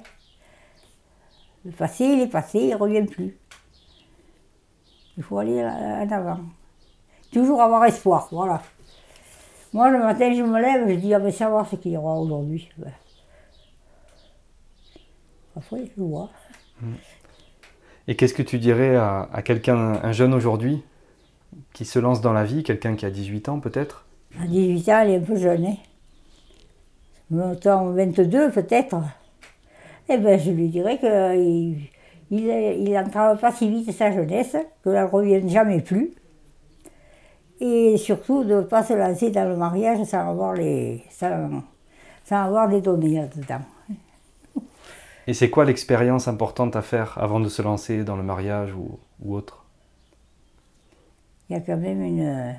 Le 1.65 1.71
passé, 1.71 2.05
il 2.05 2.21
est 2.21 2.27
passé, 2.27 2.59
il 2.59 2.69
ne 2.69 2.75
revient 2.75 3.05
plus. 3.05 3.37
Il 5.17 5.23
faut 5.23 5.37
aller 5.37 5.63
en 5.63 6.07
avant. 6.11 6.39
Toujours 7.31 7.61
avoir 7.61 7.85
espoir, 7.85 8.27
voilà. 8.31 8.61
Moi, 9.73 9.89
le 9.89 9.99
matin, 9.99 10.33
je 10.33 10.41
me 10.41 10.59
lève, 10.59 10.89
je 10.89 10.95
dis, 10.95 11.13
ah 11.13 11.19
ben, 11.19 11.31
savoir 11.31 11.67
ce 11.67 11.75
qu'il 11.75 11.91
y 11.91 11.97
aura 11.97 12.15
aujourd'hui. 12.15 12.69
Ben. 12.77 12.91
Après, 15.55 15.85
je 15.97 16.03
vois. 16.03 16.29
Et 18.07 18.15
qu'est-ce 18.15 18.33
que 18.33 18.41
tu 18.41 18.57
dirais 18.59 18.95
à, 18.95 19.29
à 19.31 19.41
quelqu'un, 19.41 19.99
un 20.03 20.11
jeune 20.11 20.33
aujourd'hui, 20.33 20.83
qui 21.73 21.85
se 21.85 21.99
lance 21.99 22.21
dans 22.21 22.33
la 22.33 22.43
vie, 22.43 22.63
quelqu'un 22.63 22.95
qui 22.95 23.05
a 23.05 23.11
18 23.11 23.49
ans 23.49 23.59
peut-être? 23.59 24.05
À 24.41 24.47
18 24.47 24.89
ans, 24.89 24.99
elle 25.01 25.09
est 25.11 25.17
un 25.17 25.21
peu 25.21 25.37
jeune. 25.37 25.65
Hein. 25.65 25.77
Mettons 27.29 27.91
22 27.91 28.51
peut-être. 28.51 28.97
Eh 30.13 30.17
bien, 30.17 30.37
je 30.37 30.51
lui 30.51 30.67
dirais 30.67 30.99
qu'il 30.99 31.87
il, 32.31 32.47
il 32.49 32.91
n'entrave 32.91 33.39
pas 33.39 33.53
si 33.53 33.69
vite 33.69 33.89
sa 33.93 34.11
jeunesse, 34.11 34.57
qu'elle 34.83 34.93
ne 34.93 35.05
revienne 35.05 35.47
jamais 35.47 35.79
plus. 35.79 36.11
Et 37.61 37.95
surtout 37.95 38.43
de 38.43 38.55
ne 38.55 38.61
pas 38.61 38.83
se 38.83 38.91
lancer 38.91 39.29
dans 39.29 39.47
le 39.47 39.55
mariage 39.55 40.03
sans 40.03 40.29
avoir, 40.29 40.53
les, 40.53 41.01
sans, 41.09 41.63
sans 42.25 42.43
avoir 42.43 42.67
des 42.67 42.81
données 42.81 43.21
là-dedans. 43.21 43.61
Et 45.27 45.33
c'est 45.33 45.49
quoi 45.49 45.63
l'expérience 45.63 46.27
importante 46.27 46.75
à 46.75 46.81
faire 46.81 47.17
avant 47.17 47.39
de 47.39 47.47
se 47.47 47.61
lancer 47.61 48.03
dans 48.03 48.17
le 48.17 48.23
mariage 48.23 48.73
ou, 48.73 48.99
ou 49.23 49.33
autre? 49.33 49.63
Il 51.49 51.53
y 51.53 51.55
a 51.55 51.61
quand 51.61 51.77
même 51.77 52.01
une, 52.01 52.55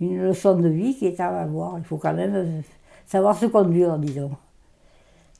une 0.00 0.22
leçon 0.22 0.54
de 0.54 0.68
vie 0.68 0.96
qui 0.96 1.06
est 1.08 1.20
à 1.20 1.40
avoir. 1.40 1.76
Il 1.76 1.84
faut 1.84 1.98
quand 1.98 2.14
même 2.14 2.62
savoir 3.04 3.36
se 3.36 3.44
conduire, 3.46 3.98
disons. 3.98 4.30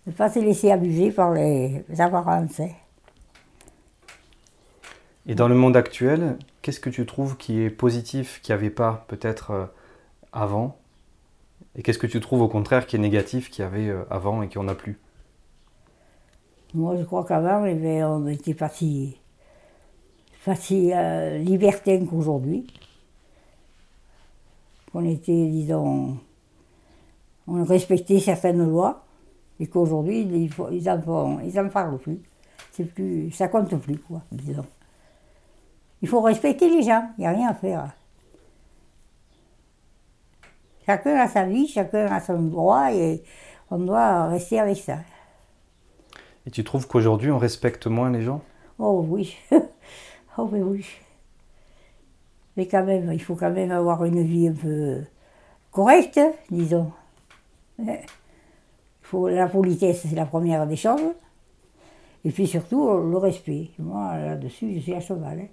Ne 0.06 0.12
pas 0.12 0.30
se 0.30 0.40
laisser 0.40 0.71
abuser 0.71 1.11
par 1.12 1.32
les 1.32 1.85
apparences. 1.99 2.61
hein. 2.61 2.71
Et 5.26 5.37
dans 5.37 5.47
le 5.47 5.54
monde 5.54 5.76
actuel, 5.76 6.37
qu'est-ce 6.62 6.80
que 6.80 6.90
tu 6.90 7.06
trouves 7.06 7.37
qui 7.37 7.61
est 7.61 7.71
positif, 7.71 8.40
qu'il 8.42 8.54
n'y 8.54 8.61
avait 8.61 8.71
pas 8.71 9.04
peut-être 9.06 9.50
euh, 9.52 9.66
avant? 10.32 10.76
Et 11.76 11.82
qu'est-ce 11.82 11.99
que 11.99 12.09
tu 12.09 12.21
trouves 12.21 12.42
au 12.42 12.49
contraire 12.49 12.87
qui 12.87 12.97
est 12.97 12.99
négatif, 12.99 13.49
qu'il 13.49 13.62
y 13.62 13.66
avait 13.66 13.88
euh, 13.88 14.02
avant 14.11 14.42
et 14.42 14.49
qu'on 14.49 14.64
n'a 14.64 14.75
plus? 14.75 14.99
Moi, 16.75 16.97
je 16.97 17.04
crois 17.04 17.25
qu'avant, 17.25 17.62
on 17.64 18.21
n'était 18.21 18.54
pas 18.54 18.68
si, 18.68 19.16
pas 20.44 20.56
si 20.56 20.92
euh, 20.92 21.38
libertin 21.38 22.04
qu'aujourd'hui. 22.06 22.66
Qu'on 24.90 25.04
était, 25.04 25.47
disons, 25.47 26.18
on 27.47 27.64
respectait 27.64 28.18
certaines 28.18 28.68
lois, 28.68 29.04
et 29.62 29.69
qu'aujourd'hui, 29.69 30.23
ils, 30.23 30.50
ils 30.73 30.90
en 30.90 31.00
font- 31.00 31.40
ils 31.40 31.59
en 31.61 31.69
parlent 31.71 31.99
plus. 31.99 32.21
C'est 32.73 32.85
plus, 32.85 33.31
ça 33.33 33.49
compte 33.49 33.75
plus, 33.81 33.99
quoi, 33.99 34.23
disons. 34.33 34.66
Il 36.02 36.09
faut 36.09 36.21
respecter 36.21 36.69
les 36.69 36.83
gens, 36.83 37.09
il 37.16 37.23
n'y 37.23 37.26
a 37.26 37.31
rien 37.31 37.49
à 37.49 37.54
faire. 37.54 37.92
Chacun 40.87 41.16
a 41.16 41.28
sa 41.28 41.45
vie, 41.45 41.66
chacun 41.66 42.07
a 42.07 42.21
son 42.21 42.40
droit, 42.42 42.92
et 42.92 43.23
on 43.71 43.78
doit 43.78 44.28
rester 44.28 44.61
avec 44.61 44.76
ça. 44.76 44.99
Et 46.47 46.50
tu 46.50 46.62
trouves 46.64 46.87
qu'aujourd'hui 46.87 47.31
on 47.33 47.38
respecte 47.38 47.87
moins 47.88 48.11
les 48.11 48.23
gens? 48.23 48.42
Oh 48.78 49.04
oui, 49.09 49.37
oh 50.38 50.49
mais 50.52 50.62
oui. 50.62 50.87
Mais 52.57 52.66
quand 52.66 52.85
même, 52.85 53.12
il 53.12 53.23
faut 53.23 53.35
quand 53.35 53.50
même 53.50 53.71
avoir 53.71 54.04
une 54.04 54.23
vie 54.23 54.49
un 54.49 54.52
peu 54.54 55.02
correcte, 55.73 56.21
disons. 56.50 56.92
La 59.12 59.47
politesse, 59.49 60.07
c'est 60.09 60.14
la 60.14 60.26
première 60.26 60.66
des 60.66 60.76
choses. 60.76 61.00
Et 62.25 62.31
puis 62.31 62.47
surtout, 62.47 62.88
le 62.88 63.16
respect. 63.16 63.71
Moi, 63.78 64.16
là-dessus, 64.16 64.75
je 64.75 64.81
suis 64.81 64.95
à 64.95 65.00
cheval. 65.00 65.40
hein. 65.40 65.49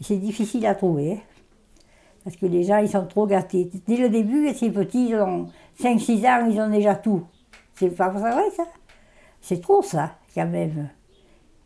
C'est 0.00 0.16
difficile 0.18 0.66
à 0.66 0.74
trouver. 0.74 1.12
hein. 1.12 1.18
Parce 2.24 2.36
que 2.36 2.46
les 2.46 2.64
gens, 2.64 2.78
ils 2.78 2.88
sont 2.90 3.06
trop 3.06 3.26
gâtés. 3.26 3.70
Dès 3.86 3.96
le 3.96 4.10
début, 4.10 4.52
ces 4.52 4.70
petits, 4.70 5.08
ils 5.10 5.16
ont 5.16 5.48
5-6 5.80 6.26
ans, 6.26 6.46
ils 6.50 6.60
ont 6.60 6.68
déjà 6.68 6.94
tout. 6.94 7.22
C'est 7.74 7.90
pas 7.90 8.10
vrai, 8.10 8.50
ça? 8.56 8.64
C'est 9.40 9.60
trop, 9.60 9.82
ça, 9.82 10.16
quand 10.34 10.46
même. 10.46 10.90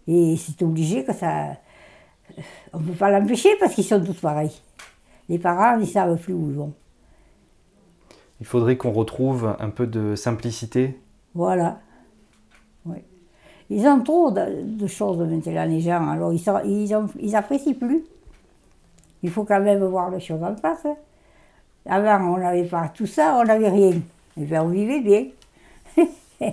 Et 0.06 0.36
c'est 0.36 0.62
obligé 0.62 1.04
que 1.04 1.12
ça. 1.12 1.56
On 2.72 2.78
ne 2.78 2.86
peut 2.86 2.92
pas 2.92 3.10
l'empêcher 3.10 3.50
parce 3.58 3.74
qu'ils 3.74 3.84
sont 3.84 4.02
tous 4.04 4.20
pareils. 4.20 4.52
Les 5.28 5.38
parents, 5.38 5.76
ils 5.78 5.80
ne 5.80 5.86
savent 5.86 6.16
plus 6.18 6.34
où 6.34 6.50
ils 6.50 6.56
vont. 6.56 6.74
Il 8.42 8.46
faudrait 8.46 8.76
qu'on 8.76 8.90
retrouve 8.90 9.54
un 9.60 9.70
peu 9.70 9.86
de 9.86 10.16
simplicité. 10.16 10.98
Voilà. 11.32 11.78
Oui. 12.84 12.96
Ils 13.70 13.86
ont 13.86 14.02
trop 14.02 14.32
de, 14.32 14.62
de 14.64 14.86
choses 14.88 15.18
maintenant, 15.18 15.64
les 15.64 15.80
gens. 15.80 16.08
Alors, 16.08 16.32
ils, 16.32 16.40
sont, 16.40 16.58
ils, 16.64 16.92
ont- 16.96 17.08
ils 17.20 17.36
apprécient 17.36 17.74
plus. 17.74 18.02
Il 19.22 19.30
faut 19.30 19.44
quand 19.44 19.60
même 19.60 19.84
voir 19.84 20.10
les 20.10 20.18
choses 20.18 20.42
en 20.42 20.56
face. 20.56 20.84
hein. 20.86 20.96
Avant, 21.86 22.34
on 22.34 22.38
n'avait 22.38 22.64
pas 22.64 22.88
tout 22.88 23.06
ça, 23.06 23.38
on 23.40 23.44
n'avait 23.44 23.68
rien. 23.70 23.92
Et 24.36 24.44
bien, 24.44 24.64
on 24.64 24.70
vivait 24.70 25.00
bien. 25.00 25.26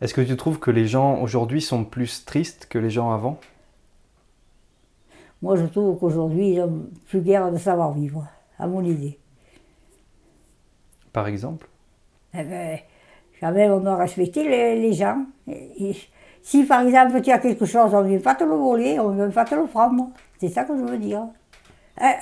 Est-ce 0.00 0.14
que 0.14 0.20
tu 0.20 0.36
trouves 0.36 0.60
que 0.60 0.70
les 0.70 0.86
gens 0.86 1.20
aujourd'hui 1.20 1.60
sont 1.60 1.84
plus 1.84 2.24
tristes 2.24 2.66
que 2.70 2.78
les 2.78 2.90
gens 2.90 3.10
avant? 3.12 3.40
Moi, 5.42 5.56
je 5.56 5.66
trouve 5.66 5.98
qu'aujourd'hui, 5.98 6.50
ils 6.54 6.60
ont 6.62 6.86
plus 7.08 7.20
guère 7.20 7.50
de 7.50 7.58
savoir-vivre, 7.58 8.26
à 8.60 8.66
mon 8.68 8.82
idée. 8.84 9.18
Par 11.14 11.28
exemple 11.28 11.68
Eh 12.34 12.42
ben, 12.42 12.78
quand 13.40 13.52
même, 13.52 13.70
on 13.70 13.80
doit 13.80 13.96
respecter 13.96 14.42
les, 14.44 14.92
gens. 14.92 15.24
Si 16.42 16.64
par 16.64 16.82
exemple 16.82 17.22
tu 17.22 17.30
as 17.30 17.38
quelque 17.38 17.64
chose, 17.64 17.94
on 17.94 18.02
ne 18.02 18.08
vient 18.08 18.18
pas 18.18 18.34
te 18.34 18.42
le 18.42 18.50
voler, 18.50 18.98
on 18.98 19.10
ne 19.12 19.22
vient 19.22 19.30
pas 19.30 19.44
te 19.44 19.54
le 19.54 19.66
prendre. 19.66 20.10
C'est 20.38 20.48
ça 20.48 20.64
que 20.64 20.76
je 20.76 20.82
veux 20.82 20.98
dire. 20.98 21.22
Eh. 22.02 22.16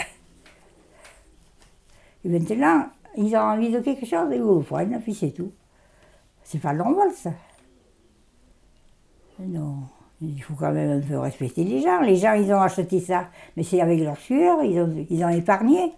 Et 2.24 2.28
maintenant, 2.28 2.86
ils 3.16 3.34
ont 3.34 3.40
envie 3.40 3.70
de 3.70 3.80
quelque 3.80 4.04
chose, 4.04 4.28
ils 4.30 4.42
vous 4.42 4.58
le 4.58 4.62
prennent, 4.62 5.00
puis 5.02 5.14
c'est 5.14 5.30
tout. 5.30 5.52
C'est 6.44 6.60
pas 6.60 6.74
normal 6.74 7.08
ça. 7.12 7.30
Non, 9.40 9.84
il 10.20 10.40
faut 10.42 10.54
quand 10.54 10.70
même 10.70 11.00
un 11.00 11.00
peu 11.00 11.18
respecter 11.18 11.64
les 11.64 11.80
gens. 11.80 12.02
Les 12.02 12.16
gens, 12.16 12.34
ils 12.34 12.52
ont 12.52 12.60
acheté 12.60 13.00
ça, 13.00 13.28
mais 13.56 13.62
c'est 13.62 13.80
avec 13.80 14.00
leur 14.00 14.18
sueur, 14.18 14.62
ils 14.62 14.78
ont, 14.80 15.06
ils 15.08 15.24
ont 15.24 15.30
épargné. 15.30 15.94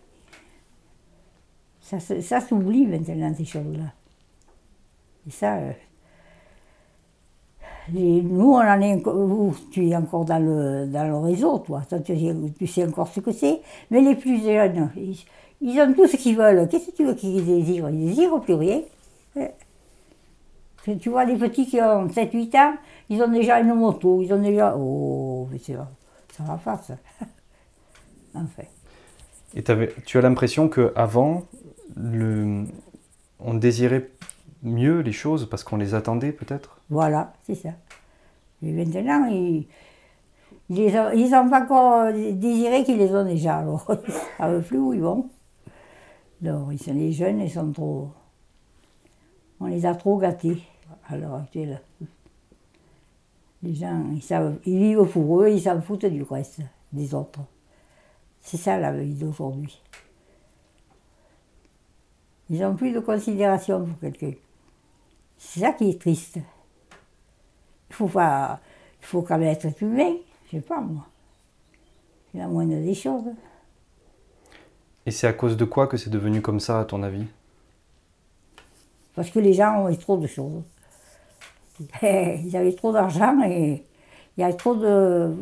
Ça, 1.85 2.00
ça 2.00 2.41
s'oublie 2.41 2.87
maintenant, 2.87 3.33
ces 3.37 3.45
choses-là. 3.45 3.93
Et 5.26 5.31
ça, 5.31 5.57
euh, 5.57 5.73
nous, 7.93 8.53
on 8.53 8.57
en 8.59 8.81
est 8.81 8.97
vous, 9.05 9.55
tu 9.71 9.88
es 9.88 9.95
encore 9.97 10.25
dans 10.25 10.38
le, 10.38 10.87
dans 10.87 11.07
le 11.07 11.17
réseau, 11.19 11.59
toi. 11.59 11.83
Tu, 12.05 12.67
sais- 12.67 12.87
encore 12.87 13.09
ce 13.09 13.21
que 13.21 13.33
c'est. 13.33 13.61
Mais 13.91 14.00
les 14.00 14.14
plus 14.14 14.43
jeunes, 14.43 14.91
ils, 15.61 15.79
ont 15.81 15.93
tout 15.93 16.07
ce 16.07 16.17
qu'ils 16.17 16.37
veulent. 16.38 16.67
Qu'est-ce 16.69 16.91
que 16.91 16.97
tu 16.97 17.05
veux 17.05 17.14
qu'ils 17.14 17.45
désirent? 17.45 17.91
Ils 17.91 18.07
désirent 18.07 18.41
plus 18.41 18.55
rien. 18.55 18.81
Tu 21.00 21.11
vois, 21.11 21.26
les 21.26 21.37
petits 21.37 21.67
qui 21.67 21.81
ont 21.83 22.09
7-8 22.09 22.57
ans, 22.57 22.75
ils 23.11 23.23
ont 23.23 23.29
déjà 23.29 23.61
une 23.61 23.75
moto, 23.75 24.23
ils 24.23 24.33
ont 24.33 24.41
déjà... 24.41 24.75
Oh, 24.76 25.49
mais 25.53 25.59
c'est- 25.59 25.76
ça 26.33 26.43
va 26.45 26.57
pas, 26.57 26.79
ça. 26.79 26.97
enfin. 28.35 28.62
Et 29.55 29.62
tu 29.62 30.19
as 30.19 30.21
l'impression 30.23 30.69
qu'avant, 30.69 31.43
on 31.97 33.55
désirait 33.55 34.11
mieux 34.63 35.01
les 35.01 35.13
choses 35.13 35.49
parce 35.49 35.65
qu'on 35.65 35.77
les 35.77 35.95
attendait 35.95 36.33
peut-être 36.33 36.81
Voilà, 36.91 37.33
c'est 37.47 37.55
ça. 37.55 37.71
Mais 38.63 38.73
maintenant, 38.73 39.27
ils 39.27 39.67
ils 40.71 40.97
ont, 40.97 41.11
ils 41.13 41.35
ont 41.35 41.51
pas 41.51 41.63
encore 41.63 42.13
désiré 42.13 42.85
qu'ils 42.85 42.97
les 42.97 43.15
ont 43.15 43.25
déjà, 43.25 43.59
alors 43.59 43.85
ils 43.89 44.13
ne 44.13 44.19
savent 44.39 44.63
plus 44.63 44.79
où 44.79 44.95
ils 44.95 45.01
vont. 45.01 45.29
Non, 46.41 46.71
ils 46.71 46.83
sont 46.83 46.95
les 46.95 47.13
jeunes, 47.13 47.41
ils 47.41 47.51
sont 47.51 47.71
trop. 47.73 48.11
On 49.61 49.67
les 49.67 49.85
a 49.85 49.95
trop 49.95 50.19
gâtés 50.19 50.63
à 51.07 51.17
l'heure 51.17 51.35
actuelle. 51.35 51.81
Les 53.63 53.75
gens, 53.75 54.05
ils, 54.13 54.23
savent, 54.23 54.59
ils 54.65 54.79
vivent 54.79 55.07
pour 55.07 55.43
eux, 55.43 55.51
ils 55.51 55.61
s'en 55.61 55.81
foutent 55.81 56.07
du 56.07 56.23
reste, 56.23 56.61
des 56.93 57.15
autres. 57.15 57.41
C'est 58.41 58.59
ça 58.59 58.79
la 58.79 58.93
vie 58.93 59.15
d'aujourd'hui. 59.15 59.81
Ils 62.51 62.61
n'ont 62.61 62.75
plus 62.75 62.93
de 62.93 63.01
considération 63.01 63.85
pour 63.85 63.99
quelqu'un. 64.01 64.33
C'est 65.39 65.61
ça 65.61 65.73
qui 65.73 65.91
est 65.91 66.01
triste. 66.01 66.39
Il 67.91 67.95
faut 67.95 68.09
pas, 68.09 68.61
il 69.01 69.07
faut 69.07 69.23
quand 69.23 69.39
même 69.39 69.49
être 69.49 69.67
humain, 69.83 70.15
je 70.47 70.57
sais 70.57 70.63
pas 70.63 70.81
moi. 70.81 71.07
C'est 72.31 72.39
la 72.39 72.49
moindre 72.49 72.83
des 72.83 72.95
choses. 72.95 73.25
Et 75.07 75.11
c'est 75.11 75.27
à 75.27 75.33
cause 75.33 75.57
de 75.57 75.65
quoi 75.65 75.87
que 75.87 75.97
c'est 75.97 76.11
devenu 76.11 76.41
comme 76.41 76.61
ça 76.61 76.81
à 76.81 76.85
ton 76.85 77.03
avis? 77.03 77.27
Parce 79.15 79.31
que 79.31 79.39
les 79.39 79.53
gens 79.53 79.85
ont 79.85 79.89
eu 79.89 79.97
trop 79.97 80.17
de 80.17 80.27
choses. 80.27 80.63
Ils 82.03 82.57
avaient 82.57 82.75
trop 82.75 82.93
d'argent 82.93 83.43
et 83.45 83.85
il 84.37 84.41
y 84.41 84.45
a 84.45 84.53
trop 84.53 84.75
de, 84.75 85.33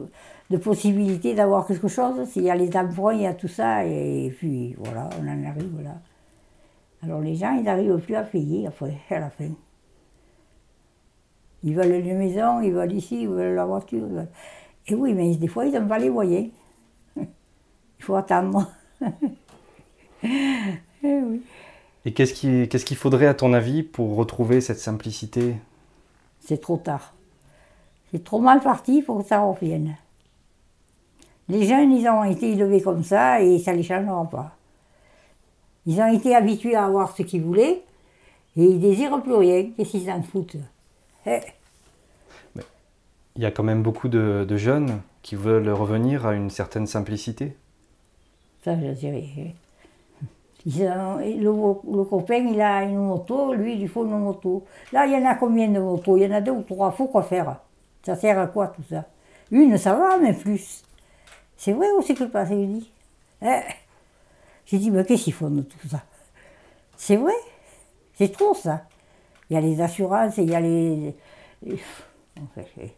de 0.51 0.57
possibilités 0.57 1.35
d'avoir 1.35 1.67
quelque 1.67 1.89
chose. 1.89 2.29
S'il 2.29 2.43
y 2.43 2.51
a 2.51 2.55
les 2.55 2.75
emprunts, 2.77 3.15
il 3.15 3.23
y 3.23 3.27
a 3.27 3.35
tout 3.35 3.49
ça 3.49 3.85
et 3.85 4.35
puis 4.37 4.75
voilà, 4.79 5.09
on 5.21 5.27
en 5.27 5.45
arrive 5.45 5.81
là. 5.83 5.95
Alors 7.03 7.21
les 7.21 7.35
gens, 7.35 7.53
ils 7.55 7.63
n'arrivent 7.65 7.99
plus 7.99 8.15
à 8.15 8.23
payer 8.23 8.67
après, 8.67 8.97
à 9.11 9.19
la 9.21 9.31
fin. 9.31 9.51
Ils 11.65 11.75
veulent 11.75 12.05
une 12.07 12.19
maison, 12.19 12.61
ils 12.61 12.73
veulent 12.73 12.93
ici, 12.93 13.23
ils 13.23 13.29
veulent 13.29 13.55
la 13.55 13.65
voiture. 13.65 14.07
ils 14.07 14.15
veulent- 14.15 14.29
Et 14.89 14.95
oui, 14.95 15.13
mais 15.15 15.35
des 15.37 15.49
fois, 15.49 15.65
ils 15.67 15.73
n'ont 15.73 15.87
pas 15.87 15.99
les 15.99 16.11
moyens. 16.11 16.49
Il 17.17 18.05
faut 18.05 18.15
attendre. 18.17 18.71
Eh 20.25 21.21
oui. 21.21 21.43
Et 22.05 22.13
qu'est-ce 22.13 22.33
qui- 22.35 22.69
qu'est-ce 22.69 22.85
qu'il 22.85 22.97
faudrait 22.97 23.27
à 23.27 23.35
ton 23.35 23.53
avis 23.53 23.83
pour 23.83 24.15
retrouver 24.15 24.61
cette 24.61 24.79
simplicité? 24.79 25.57
C'est 26.39 26.61
trop 26.61 26.77
tard. 26.77 27.13
C'est 28.13 28.23
trop 28.23 28.41
mal 28.41 28.61
parti 28.61 29.03
pour 29.03 29.19
que 29.19 29.25
ça 29.29 29.41
revienne. 29.41 29.97
Les 31.49 31.67
jeunes, 31.67 31.93
ils 31.93 32.07
ont 32.09 32.23
été 32.23 32.53
élevés 32.53 32.81
comme 32.81 33.03
ça 33.03 33.41
et 33.43 33.59
ça 33.59 33.73
ne 33.73 33.79
les 33.79 33.83
changera 33.83 34.25
pas. 34.31 34.57
Ils 35.87 36.01
ont 36.01 36.13
été 36.13 36.35
habitués 36.35 36.77
à 36.77 36.85
avoir 36.85 37.15
ce 37.17 37.23
qu'ils 37.23 37.43
voulaient 37.43 37.83
et 38.57 38.65
ils 38.65 38.81
désirent 38.81 39.23
plus 39.23 39.35
rien. 39.35 39.71
Qu'est-ce 39.77 39.91
qu'ils 39.91 40.11
en 40.11 40.23
foutent? 40.23 40.57
Eh, 41.27 41.41
Il 43.37 43.43
y 43.43 43.47
a 43.47 43.51
quand 43.51 43.63
même 43.63 43.83
beaucoup 43.83 44.09
de, 44.09 44.45
de 44.49 44.57
jeunes 44.57 45.01
qui 45.23 45.37
veulent 45.37 45.71
revenir 45.71 46.27
à 46.27 46.35
une 46.35 46.51
certaine 46.51 46.87
simplicité. 46.87 47.57
Ça, 48.65 48.77
je 48.77 49.07
rien. 49.07 49.53
le, 50.67 52.05
copain, 52.05 52.47
il 52.49 52.61
a 52.61 52.83
une 52.85 52.99
moto, 52.99 53.55
lui, 53.55 53.75
il 53.75 53.81
lui 53.81 53.89
faut 53.89 54.05
une 54.05 54.19
moto. 54.19 54.65
Là, 54.93 55.07
il 55.07 55.13
y 55.13 55.17
en 55.17 55.25
a 55.29 55.35
combien 55.35 55.69
de 55.69 55.81
motos? 55.81 56.17
Il 56.17 56.25
y 56.25 56.27
en 56.27 56.33
a 56.33 56.41
deux 56.41 56.53
ou 56.53 56.63
trois, 56.63 56.93
faut 56.93 57.07
quoi 57.09 57.23
faire 57.23 57.57
Ça 58.05 58.15
sert 58.15 58.39
à 58.39 58.47
quoi 58.47 58.69
tout 58.69 58.83
ça? 58.89 59.07
Une, 59.51 59.77
ça 59.79 59.95
va, 59.95 60.19
mais 60.19 60.33
plus. 60.33 60.85
C'est 61.57 61.73
vrai 61.73 61.91
aussi 61.93 62.15
que 62.15 62.25
le 62.25 62.31
passé 62.31 62.55
dit? 62.67 62.91
Eh. 63.43 63.61
J'ai 64.67 64.79
dit, 64.79 64.91
mais 64.91 65.05
qu'est-ce 65.05 65.25
qu'ils 65.25 65.33
font 65.33 65.51
de 65.51 65.63
tout 65.63 65.89
ça 65.89 66.03
C'est 66.97 67.17
vrai 67.17 67.35
C'est 68.15 68.33
trop 68.33 68.55
ça. 68.55 68.85
Il 69.51 69.55
y 69.55 69.57
a 69.57 69.61
les 69.61 69.81
assurances, 69.81 70.39
il 70.39 70.51
y 70.51 70.55
a 70.55 70.61
les. 70.61 71.15
En 72.41 72.47
fait, 72.55 72.95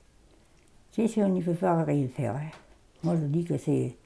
si 0.92 1.22
on 1.22 1.28
n'y 1.28 1.42
peut 1.42 1.54
pas 1.54 1.82
rien 1.82 2.06
faire. 2.08 2.36
Hein. 2.36 2.50
Moi, 3.02 3.16
je 3.20 3.26
dis 3.26 3.44
que 3.44 3.58
c'est. 3.58 3.96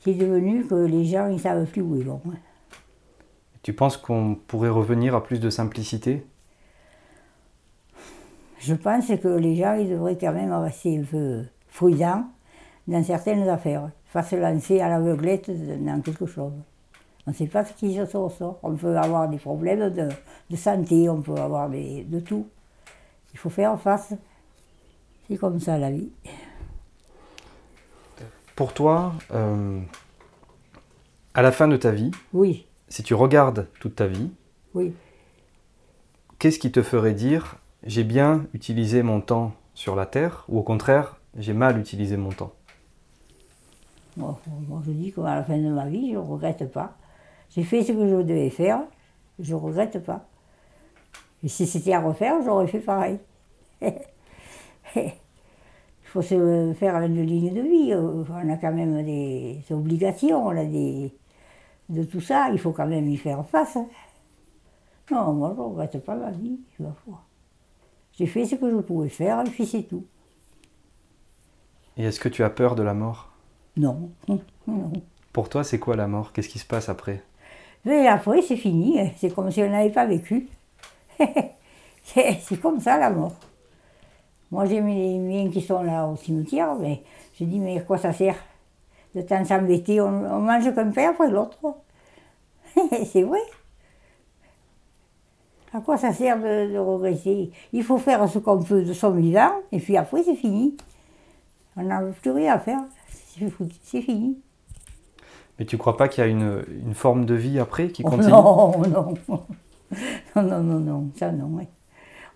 C'est 0.00 0.14
devenu 0.14 0.66
que 0.66 0.74
les 0.74 1.04
gens, 1.04 1.28
ils 1.28 1.40
savent 1.40 1.66
plus 1.66 1.82
où 1.82 1.96
ils 1.96 2.04
vont. 2.04 2.20
Hein. 2.28 2.36
Tu 3.62 3.72
penses 3.72 3.96
qu'on 3.96 4.36
pourrait 4.46 4.68
revenir 4.68 5.14
à 5.14 5.22
plus 5.22 5.40
de 5.40 5.50
simplicité? 5.50 6.24
Je 8.58 8.74
pense 8.74 9.06
que 9.06 9.28
les 9.28 9.56
gens, 9.56 9.74
ils 9.74 9.88
devraient 9.88 10.18
quand 10.18 10.32
même 10.32 10.52
rester 10.52 10.98
un 10.98 11.04
peu 11.04 11.44
dans 12.88 13.04
certaines 13.04 13.48
affaires. 13.48 13.90
Pas 14.12 14.22
se 14.22 14.36
lancer 14.36 14.80
à 14.80 14.88
l'aveuglette 14.88 15.50
dans 15.84 16.00
quelque 16.00 16.24
chose. 16.24 16.54
On 17.26 17.32
ne 17.32 17.34
sait 17.34 17.46
pas 17.46 17.64
ce 17.64 17.72
qui 17.72 17.96
se 17.96 18.06
sort. 18.06 18.58
On 18.62 18.74
peut 18.74 18.96
avoir 18.96 19.28
des 19.28 19.38
problèmes 19.38 19.90
de, 19.90 20.56
santé, 20.56 21.08
on 21.08 21.20
peut 21.22 21.34
avoir 21.34 21.68
de 21.68 22.20
tout. 22.20 22.46
Il 23.32 23.38
faut 23.38 23.50
faire 23.50 23.78
face. 23.80 24.14
C'est 25.28 25.36
comme 25.36 25.58
ça 25.58 25.76
la 25.76 25.90
vie. 25.90 26.10
Pour 28.54 28.72
toi, 28.72 29.12
euh, 29.32 29.80
à 31.34 31.42
la 31.42 31.52
fin 31.52 31.68
de 31.68 31.76
ta 31.76 31.90
vie, 31.90 32.10
oui 32.32 32.66
si 32.88 33.02
tu 33.02 33.14
regardes 33.14 33.68
toute 33.80 33.96
ta 33.96 34.06
vie, 34.06 34.30
oui. 34.74 34.94
qu'est-ce 36.38 36.58
qui 36.58 36.70
te 36.70 36.82
ferait 36.82 37.14
dire 37.14 37.56
j'ai 37.82 38.04
bien 38.04 38.46
utilisé 38.52 39.02
mon 39.02 39.20
temps 39.20 39.52
sur 39.74 39.94
la 39.96 40.06
Terre 40.06 40.44
ou 40.48 40.58
au 40.58 40.62
contraire 40.62 41.20
j'ai 41.36 41.52
mal 41.52 41.78
utilisé 41.78 42.16
mon 42.16 42.30
temps? 42.30 42.52
Moi, 44.16 44.38
je 44.86 44.92
dis 44.92 45.12
qu'à 45.12 45.34
la 45.34 45.44
fin 45.44 45.58
de 45.58 45.68
ma 45.68 45.84
vie, 45.86 46.12
je 46.12 46.14
ne 46.14 46.22
regrette 46.22 46.72
pas. 46.72 46.96
J'ai 47.50 47.62
fait 47.62 47.82
ce 47.82 47.92
que 47.92 48.08
je 48.08 48.22
devais 48.22 48.50
faire, 48.50 48.82
je 49.38 49.54
ne 49.54 49.60
regrette 49.60 50.04
pas. 50.04 50.26
Et 51.42 51.48
si 51.48 51.66
c'était 51.66 51.92
à 51.92 52.00
refaire, 52.00 52.42
j'aurais 52.44 52.66
fait 52.66 52.80
pareil. 52.80 53.18
Il 54.96 55.12
faut 56.04 56.22
se 56.22 56.74
faire 56.78 56.96
une 56.96 57.22
ligne 57.22 57.52
de 57.52 57.60
vie. 57.60 57.94
On 57.94 58.50
a 58.50 58.56
quand 58.56 58.72
même 58.72 59.04
des 59.04 59.60
obligations, 59.70 60.46
on 60.46 60.56
a 60.56 60.64
des, 60.64 61.12
de 61.88 62.04
tout 62.04 62.20
ça, 62.20 62.48
il 62.50 62.58
faut 62.58 62.72
quand 62.72 62.86
même 62.86 63.08
y 63.08 63.16
faire 63.16 63.46
face. 63.46 63.78
Non, 65.10 65.32
moi, 65.32 65.52
je 65.54 65.60
ne 65.60 65.66
regrette 65.66 66.04
pas 66.04 66.16
ma 66.16 66.30
vie, 66.30 66.58
ma 66.80 66.92
foi. 67.04 67.22
J'ai 68.12 68.26
fait 68.26 68.44
ce 68.44 68.56
que 68.56 68.70
je 68.70 68.76
pouvais 68.78 69.08
faire, 69.08 69.40
et 69.40 69.50
puis 69.50 69.66
c'est 69.66 69.84
tout. 69.84 70.04
Et 71.96 72.04
est-ce 72.04 72.18
que 72.18 72.28
tu 72.28 72.42
as 72.42 72.50
peur 72.50 72.74
de 72.74 72.82
la 72.82 72.94
mort? 72.94 73.30
Non. 73.76 74.10
non. 74.66 74.92
Pour 75.32 75.48
toi, 75.48 75.64
c'est 75.64 75.78
quoi 75.78 75.96
la 75.96 76.08
mort? 76.08 76.32
Qu'est-ce 76.32 76.48
qui 76.48 76.58
se 76.58 76.66
passe 76.66 76.88
après? 76.88 77.22
Mais 77.86 78.08
après, 78.08 78.42
c'est 78.42 78.56
fini. 78.56 79.00
Hein. 79.00 79.10
C'est 79.16 79.32
comme 79.32 79.50
si 79.50 79.62
on 79.62 79.70
n'avait 79.70 79.90
pas 79.90 80.06
vécu. 80.06 80.48
c'est 82.02 82.60
comme 82.60 82.80
ça, 82.80 82.98
la 82.98 83.10
mort. 83.10 83.36
Moi, 84.50 84.66
j'ai 84.66 84.80
mes 84.80 85.18
miens 85.18 85.48
qui 85.50 85.62
sont 85.62 85.82
là 85.82 86.06
au 86.06 86.16
cimetière, 86.16 86.74
mais 86.74 87.02
je 87.38 87.44
dis, 87.44 87.60
mais 87.60 87.78
à 87.78 87.82
quoi 87.82 87.96
ça 87.96 88.12
sert 88.12 88.36
de 89.14 89.22
temps 89.22 89.44
s'embêter, 89.44 90.00
on, 90.00 90.10
mange 90.10 90.74
qu'un 90.74 90.90
pain 90.90 91.10
après 91.10 91.30
l'autre. 91.30 91.58
c'est 93.06 93.22
vrai. 93.22 93.40
À 95.72 95.80
quoi 95.80 95.96
ça 95.96 96.12
sert 96.12 96.38
de, 96.38 96.76
regresser 96.76 97.50
Il 97.72 97.84
faut 97.84 97.98
faire 97.98 98.28
ce 98.28 98.38
qu'on 98.40 98.62
peut 98.62 98.82
de 98.82 98.92
son 98.92 99.12
vivant, 99.12 99.52
et 99.72 99.78
puis 99.78 99.96
après 99.96 100.22
c'est 100.24 100.34
fini. 100.34 100.76
On 101.76 101.84
n'a 101.84 102.02
plus 102.02 102.32
rien 102.32 102.54
à 102.54 102.58
faire. 102.58 102.80
C'est 103.84 104.02
fini. 104.02 104.38
Mais 105.58 105.64
tu 105.64 105.78
crois 105.78 105.96
pas 105.96 106.08
qu'il 106.08 106.22
y 106.22 106.26
a 106.26 106.30
une, 106.30 106.64
une, 106.84 106.94
forme 106.94 107.24
de 107.24 107.34
vie 107.34 107.58
après 107.58 107.88
qui 107.88 108.02
oh 108.04 108.10
continue? 108.10 108.32
Non, 108.32 108.78
non. 108.88 109.14
Non, 110.34 110.42
non, 110.42 110.60
non, 110.60 110.80
non, 110.80 111.10
ça 111.16 111.32
non. 111.32 111.50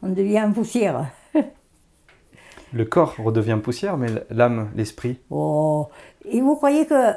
On 0.02 0.08
devient 0.08 0.50
poussière. 0.54 1.10
Le 2.72 2.84
corps 2.84 3.16
redevient 3.18 3.58
poussière, 3.62 3.96
mais 3.96 4.08
l'âme, 4.30 4.70
l'esprit 4.76 5.18
Oh, 5.30 5.88
et 6.24 6.40
vous 6.40 6.56
croyez 6.56 6.86
que. 6.86 7.12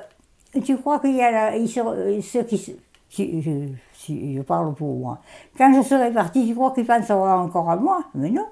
Tu 0.63 0.77
crois 0.77 0.99
qu'il 0.99 1.15
y 1.15 1.21
a 1.21 1.53
ceux 2.21 2.43
qui. 2.43 2.75
Si, 3.09 4.35
je 4.35 4.41
parle 4.41 4.73
pour 4.73 4.97
moi. 4.97 5.19
Quand 5.57 5.71
je 5.73 5.87
serai 5.87 6.11
parti, 6.11 6.47
tu 6.47 6.55
crois 6.55 6.71
qu'ils 6.71 6.85
penseront 6.85 7.29
encore 7.29 7.69
à 7.69 7.75
moi? 7.75 8.03
Mais 8.15 8.29
non. 8.29 8.47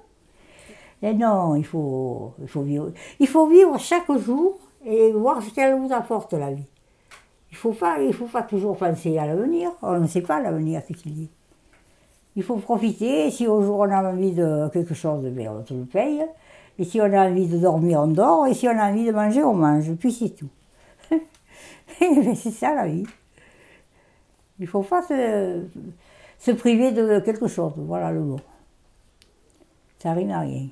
Et 1.01 1.13
non, 1.13 1.55
il 1.55 1.65
faut, 1.65 2.33
il 2.41 2.47
faut 2.47 2.61
vivre. 2.61 2.91
Il 3.19 3.27
faut 3.27 3.47
vivre 3.47 3.77
chaque 3.79 4.11
jour 4.19 4.59
et 4.85 5.11
voir 5.11 5.41
ce 5.41 5.49
qu'elle 5.49 5.75
vous 5.75 5.91
apporte 5.91 6.33
la 6.33 6.51
vie. 6.51 6.67
Il 7.51 7.55
ne 7.55 8.11
faut, 8.13 8.25
pas, 8.27 8.43
toujours 8.43 8.77
penser 8.77 9.17
à 9.17 9.25
l'avenir. 9.25 9.71
On 9.81 9.99
ne 9.99 10.07
sait 10.07 10.21
pas 10.21 10.41
l'avenir, 10.41 10.81
ce 10.87 10.93
qu'il 10.93 11.13
dit. 11.13 11.29
Il 12.37 12.43
faut 12.43 12.55
profiter. 12.55 13.29
Si 13.29 13.45
au 13.45 13.61
jour 13.61 13.79
on 13.79 13.91
a 13.91 14.09
envie 14.09 14.31
de 14.31 14.69
quelque 14.69 14.93
chose, 14.93 15.23
bien, 15.25 15.51
on 15.51 15.73
le 15.73 15.85
paye. 15.85 16.23
Et 16.79 16.85
si 16.85 17.01
on 17.01 17.11
a 17.13 17.29
envie 17.29 17.47
de 17.47 17.57
dormir, 17.57 17.99
on 17.99 18.07
dort. 18.07 18.47
Et 18.47 18.53
si 18.53 18.67
on 18.69 18.77
a 18.77 18.89
envie 18.89 19.05
de 19.05 19.11
manger, 19.11 19.43
on 19.43 19.53
mange. 19.53 19.93
Puis 19.95 20.13
c'est 20.13 20.29
tout. 20.29 20.49
c'est 21.99 22.51
ça 22.51 22.73
la 22.73 22.87
vie. 22.87 23.03
Il 24.59 24.63
ne 24.63 24.67
faut 24.67 24.83
pas 24.83 25.01
se, 25.01 26.51
priver 26.53 26.91
de 26.93 27.19
quelque 27.19 27.47
chose. 27.47 27.73
Voilà 27.75 28.11
le 28.11 28.21
mot. 28.21 28.39
Ça 29.99 30.13
rime 30.13 30.31
à 30.31 30.39
rien. 30.39 30.67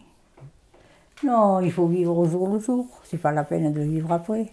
Non, 1.23 1.59
il 1.59 1.71
faut 1.71 1.87
vivre 1.87 2.17
au 2.17 2.25
jour 2.25 2.47
le 2.47 2.59
jour. 2.59 2.87
C'est 3.03 3.17
pas 3.17 3.33
la 3.33 3.43
peine 3.43 3.73
de 3.73 3.81
vivre 3.81 4.11
après. 4.13 4.45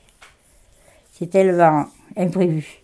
C'est 1.12 1.30
tellement 1.30 1.86
imprévu. 2.16 2.82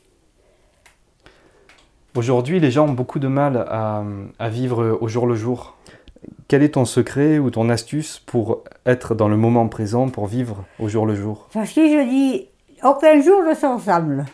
Aujourd'hui, 2.14 2.60
les 2.60 2.70
gens 2.70 2.88
ont 2.88 2.92
beaucoup 2.92 3.18
de 3.18 3.28
mal 3.28 3.56
à, 3.68 4.04
à 4.38 4.48
vivre 4.48 4.98
au 5.00 5.08
jour 5.08 5.26
le 5.26 5.34
jour. 5.34 5.76
Quel 6.46 6.62
est 6.62 6.74
ton 6.74 6.84
secret 6.84 7.38
ou 7.38 7.50
ton 7.50 7.70
astuce 7.70 8.18
pour 8.18 8.64
être 8.84 9.14
dans 9.14 9.28
le 9.28 9.36
moment 9.38 9.66
présent, 9.68 10.08
pour 10.08 10.26
vivre 10.26 10.64
au 10.78 10.88
jour 10.88 11.06
le 11.06 11.14
jour? 11.14 11.48
Parce 11.54 11.72
que 11.72 11.80
je 11.80 12.08
dis, 12.08 12.48
aucun 12.84 13.20
jour 13.22 13.42
ne 13.42 13.54
se 13.54 13.66
ressemble. 13.66 14.24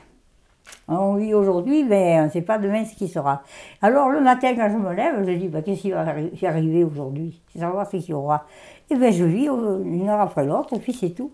On 0.89 1.15
vit 1.15 1.35
aujourd'hui, 1.35 1.85
mais 1.85 2.19
on 2.19 2.25
ne 2.25 2.31
sait 2.31 2.43
pas 2.43 2.59
demain 2.59 2.85
ce 2.85 2.97
qui 2.97 3.09
sera. 3.09 3.43
Alors 3.83 4.09
le 4.09 4.21
matin, 4.21 4.55
quand 4.57 4.71
je 4.71 4.77
me 4.77 4.93
lève, 4.95 5.25
je 5.25 5.33
dis, 5.33 5.49
bah, 5.49 5.63
qu'est-ce 5.63 5.83
qui 5.83 5.91
va 5.91 6.01
arriver 6.01 6.83
aujourd'hui? 6.83 7.41
C'est 7.53 7.61
savoir 7.61 7.87
ce 7.87 7.99
qu'il 7.99 8.11
y 8.11 8.15
aura. 8.15 8.47
Et 8.91 8.97
bien 8.97 9.11
je 9.11 9.25
vis 9.25 9.47
une 9.47 10.09
heure 10.09 10.21
après 10.21 10.45
l'autre, 10.45 10.75
et 10.75 10.79
puis 10.79 10.95
c'est 10.95 11.11
tout. 11.11 11.31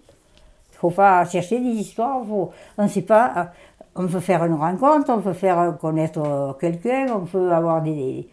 Faut 0.85 0.91
pas 0.91 1.25
chercher 1.25 1.61
des 1.61 1.71
histoires, 1.71 2.31
on 2.31 2.83
ne 2.83 2.89
sait 2.89 3.01
pas. 3.01 3.53
On 3.97 4.07
peut 4.07 4.21
faire 4.21 4.45
une 4.45 4.53
rencontre, 4.53 5.11
on 5.15 5.23
peut 5.23 5.33
faire 5.33 5.79
connaître 5.81 6.59
quelqu'un, 6.61 7.07
on 7.15 7.25
peut 7.25 7.51
avoir 7.53 7.81
des, 7.81 8.29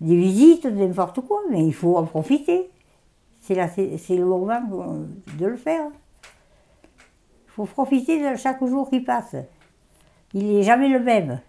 des 0.00 0.16
visites, 0.16 0.66
n'importe 0.66 1.20
quoi, 1.22 1.40
mais 1.50 1.66
il 1.66 1.74
faut 1.74 1.96
en 1.96 2.04
profiter. 2.04 2.70
C'est 3.40 3.56
le 3.56 4.24
moment 4.24 4.60
de 5.36 5.46
le 5.46 5.56
faire. 5.56 5.88
Il 7.46 7.50
faut 7.50 7.64
profiter 7.64 8.30
de 8.30 8.36
chaque 8.36 8.64
jour 8.64 8.88
qui 8.88 9.00
passe. 9.00 9.34
Il 10.32 10.46
n'est 10.46 10.62
jamais 10.62 10.88
le 10.88 11.00
même. 11.00 11.40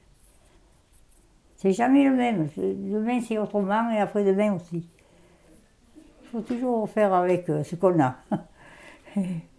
C'est 1.58 1.72
jamais 1.72 2.04
le 2.04 2.16
même. 2.16 2.50
Demain, 2.58 3.22
c'est 3.22 3.38
autrement 3.38 3.92
et 3.92 4.00
après-demain 4.00 4.56
aussi. 4.56 4.90
Il 6.24 6.28
faut 6.32 6.42
toujours 6.42 6.90
faire 6.90 7.14
avec 7.14 7.46
ce 7.46 7.76
qu'on 7.76 8.02
a. 8.02 8.16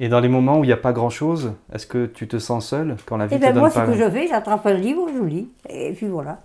Et 0.00 0.08
dans 0.08 0.20
les 0.20 0.28
moments 0.28 0.58
où 0.58 0.64
il 0.64 0.68
n'y 0.68 0.72
a 0.72 0.78
pas 0.78 0.92
grand-chose, 0.92 1.54
est-ce 1.72 1.86
que 1.86 2.06
tu 2.06 2.26
te 2.26 2.38
sens 2.38 2.68
seul 2.68 2.96
quand 3.06 3.16
la 3.16 3.26
vie 3.26 3.36
eh 3.36 3.38
ben 3.38 3.48
te 3.48 3.52
donne 3.52 3.60
moi, 3.60 3.70
ce 3.70 3.80
que 3.80 3.94
je 3.94 4.10
fais, 4.10 4.26
j'attrape 4.26 4.66
un 4.66 4.74
livre, 4.74 5.08
je 5.14 5.22
lis, 5.22 5.48
et 5.68 5.92
puis 5.92 6.08
voilà. 6.08 6.40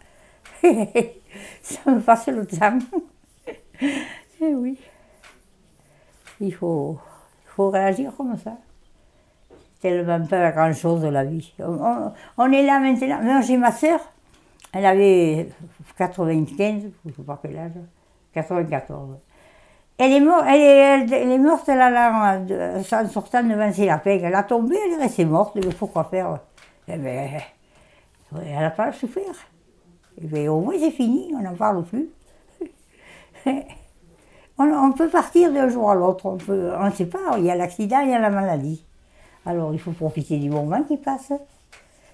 ça 0.61 1.91
me 1.91 1.99
passe 1.99 2.27
le 2.27 2.45
temps. 2.45 2.77
eh 3.81 4.55
oui. 4.55 4.77
Il 6.41 6.53
faut, 6.53 6.97
il 7.45 7.49
faut 7.49 7.69
réagir 7.69 8.11
comme 8.15 8.37
ça. 8.37 8.57
Tellement 9.81 10.25
pas 10.25 10.51
grand-chose 10.51 11.01
de 11.01 11.07
la 11.07 11.23
vie. 11.23 11.53
On, 12.37 12.51
est 12.51 12.63
là 12.63 12.79
maintenant. 12.79 13.21
Moi, 13.21 13.41
j'ai 13.41 13.57
ma 13.57 13.71
soeur, 13.71 13.99
elle 14.73 14.85
avait 14.85 15.49
95, 15.97 16.81
je 16.81 17.09
ne 17.09 17.13
sais 17.13 17.23
pas 17.23 17.39
quel 17.41 17.57
âge, 17.57 17.71
94. 18.33 19.17
Elle 20.01 20.13
est, 20.13 20.19
morte, 20.21 20.45
elle, 20.47 21.13
est, 21.13 21.37
morte 21.37 21.67
en 21.67 23.07
sortant 23.09 23.43
de 23.43 23.53
Vinci 23.53 23.85
Lapin. 23.85 24.17
Elle 24.23 24.33
a 24.33 24.43
tombé, 24.43 24.77
elle 24.85 24.93
est 24.93 25.03
restée 25.03 25.25
morte. 25.25 25.55
Mais 25.55 25.61
pourquoi 25.77 26.05
faire? 26.05 26.39
Eh 26.87 26.95
ben, 26.95 27.29
Elle 28.33 28.59
n'a 28.59 28.69
pas 28.69 28.93
souffert. 28.93 29.35
Et 30.21 30.25
bien, 30.25 30.49
au 30.53 30.61
moins, 30.61 30.75
c'est 30.79 30.91
fini, 30.91 31.33
on 31.37 31.41
n'en 31.41 31.53
parle 31.53 31.83
plus. 31.83 32.07
on, 34.57 34.91
peut 34.93 35.09
partir 35.09 35.51
d'un 35.51 35.67
jour 35.67 35.91
à 35.91 35.95
l'autre, 35.95 36.37
on 36.47 36.85
ne 36.85 36.91
sait 36.91 37.05
pas, 37.05 37.37
il 37.37 37.43
y 37.43 37.51
a 37.51 37.55
l'accident, 37.55 37.99
il 37.99 38.11
y 38.11 38.13
a 38.13 38.19
la 38.19 38.29
maladie. 38.29 38.85
Alors, 39.45 39.73
il 39.73 39.79
faut 39.79 39.91
profiter 39.91 40.37
du 40.37 40.49
moment 40.49 40.81
qui 40.83 40.95
passe. 40.95 41.33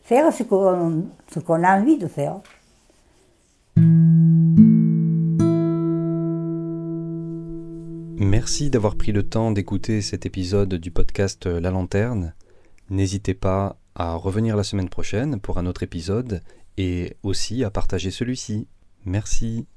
faire 0.04 0.34
ce 0.34 0.42
qu'on 0.42 1.64
a 1.64 1.78
envie 1.78 2.00
de 2.00 2.08
faire. 2.08 2.38
Merci 8.26 8.72
d'avoir 8.72 8.96
pris 8.96 9.12
le 9.12 9.22
temps 9.22 9.52
d'écouter 9.52 10.02
cet 10.02 10.26
épisode 10.26 10.74
du 10.74 10.90
podcast 10.90 11.46
La 11.46 11.70
Lanterne. 11.70 12.34
N'hésitez 12.90 13.36
pas 13.36 13.78
à 13.94 14.16
revenir 14.16 14.56
la 14.56 14.64
semaine 14.64 14.90
prochaine 14.90 15.40
pour 15.40 15.60
un 15.60 15.68
autre 15.68 15.84
épisode 15.84 16.42
et 16.76 17.18
aussi 17.22 17.64
à 17.64 17.70
partager 17.70 18.10
celui-ci. 18.10 18.68
Merci. 19.06 19.68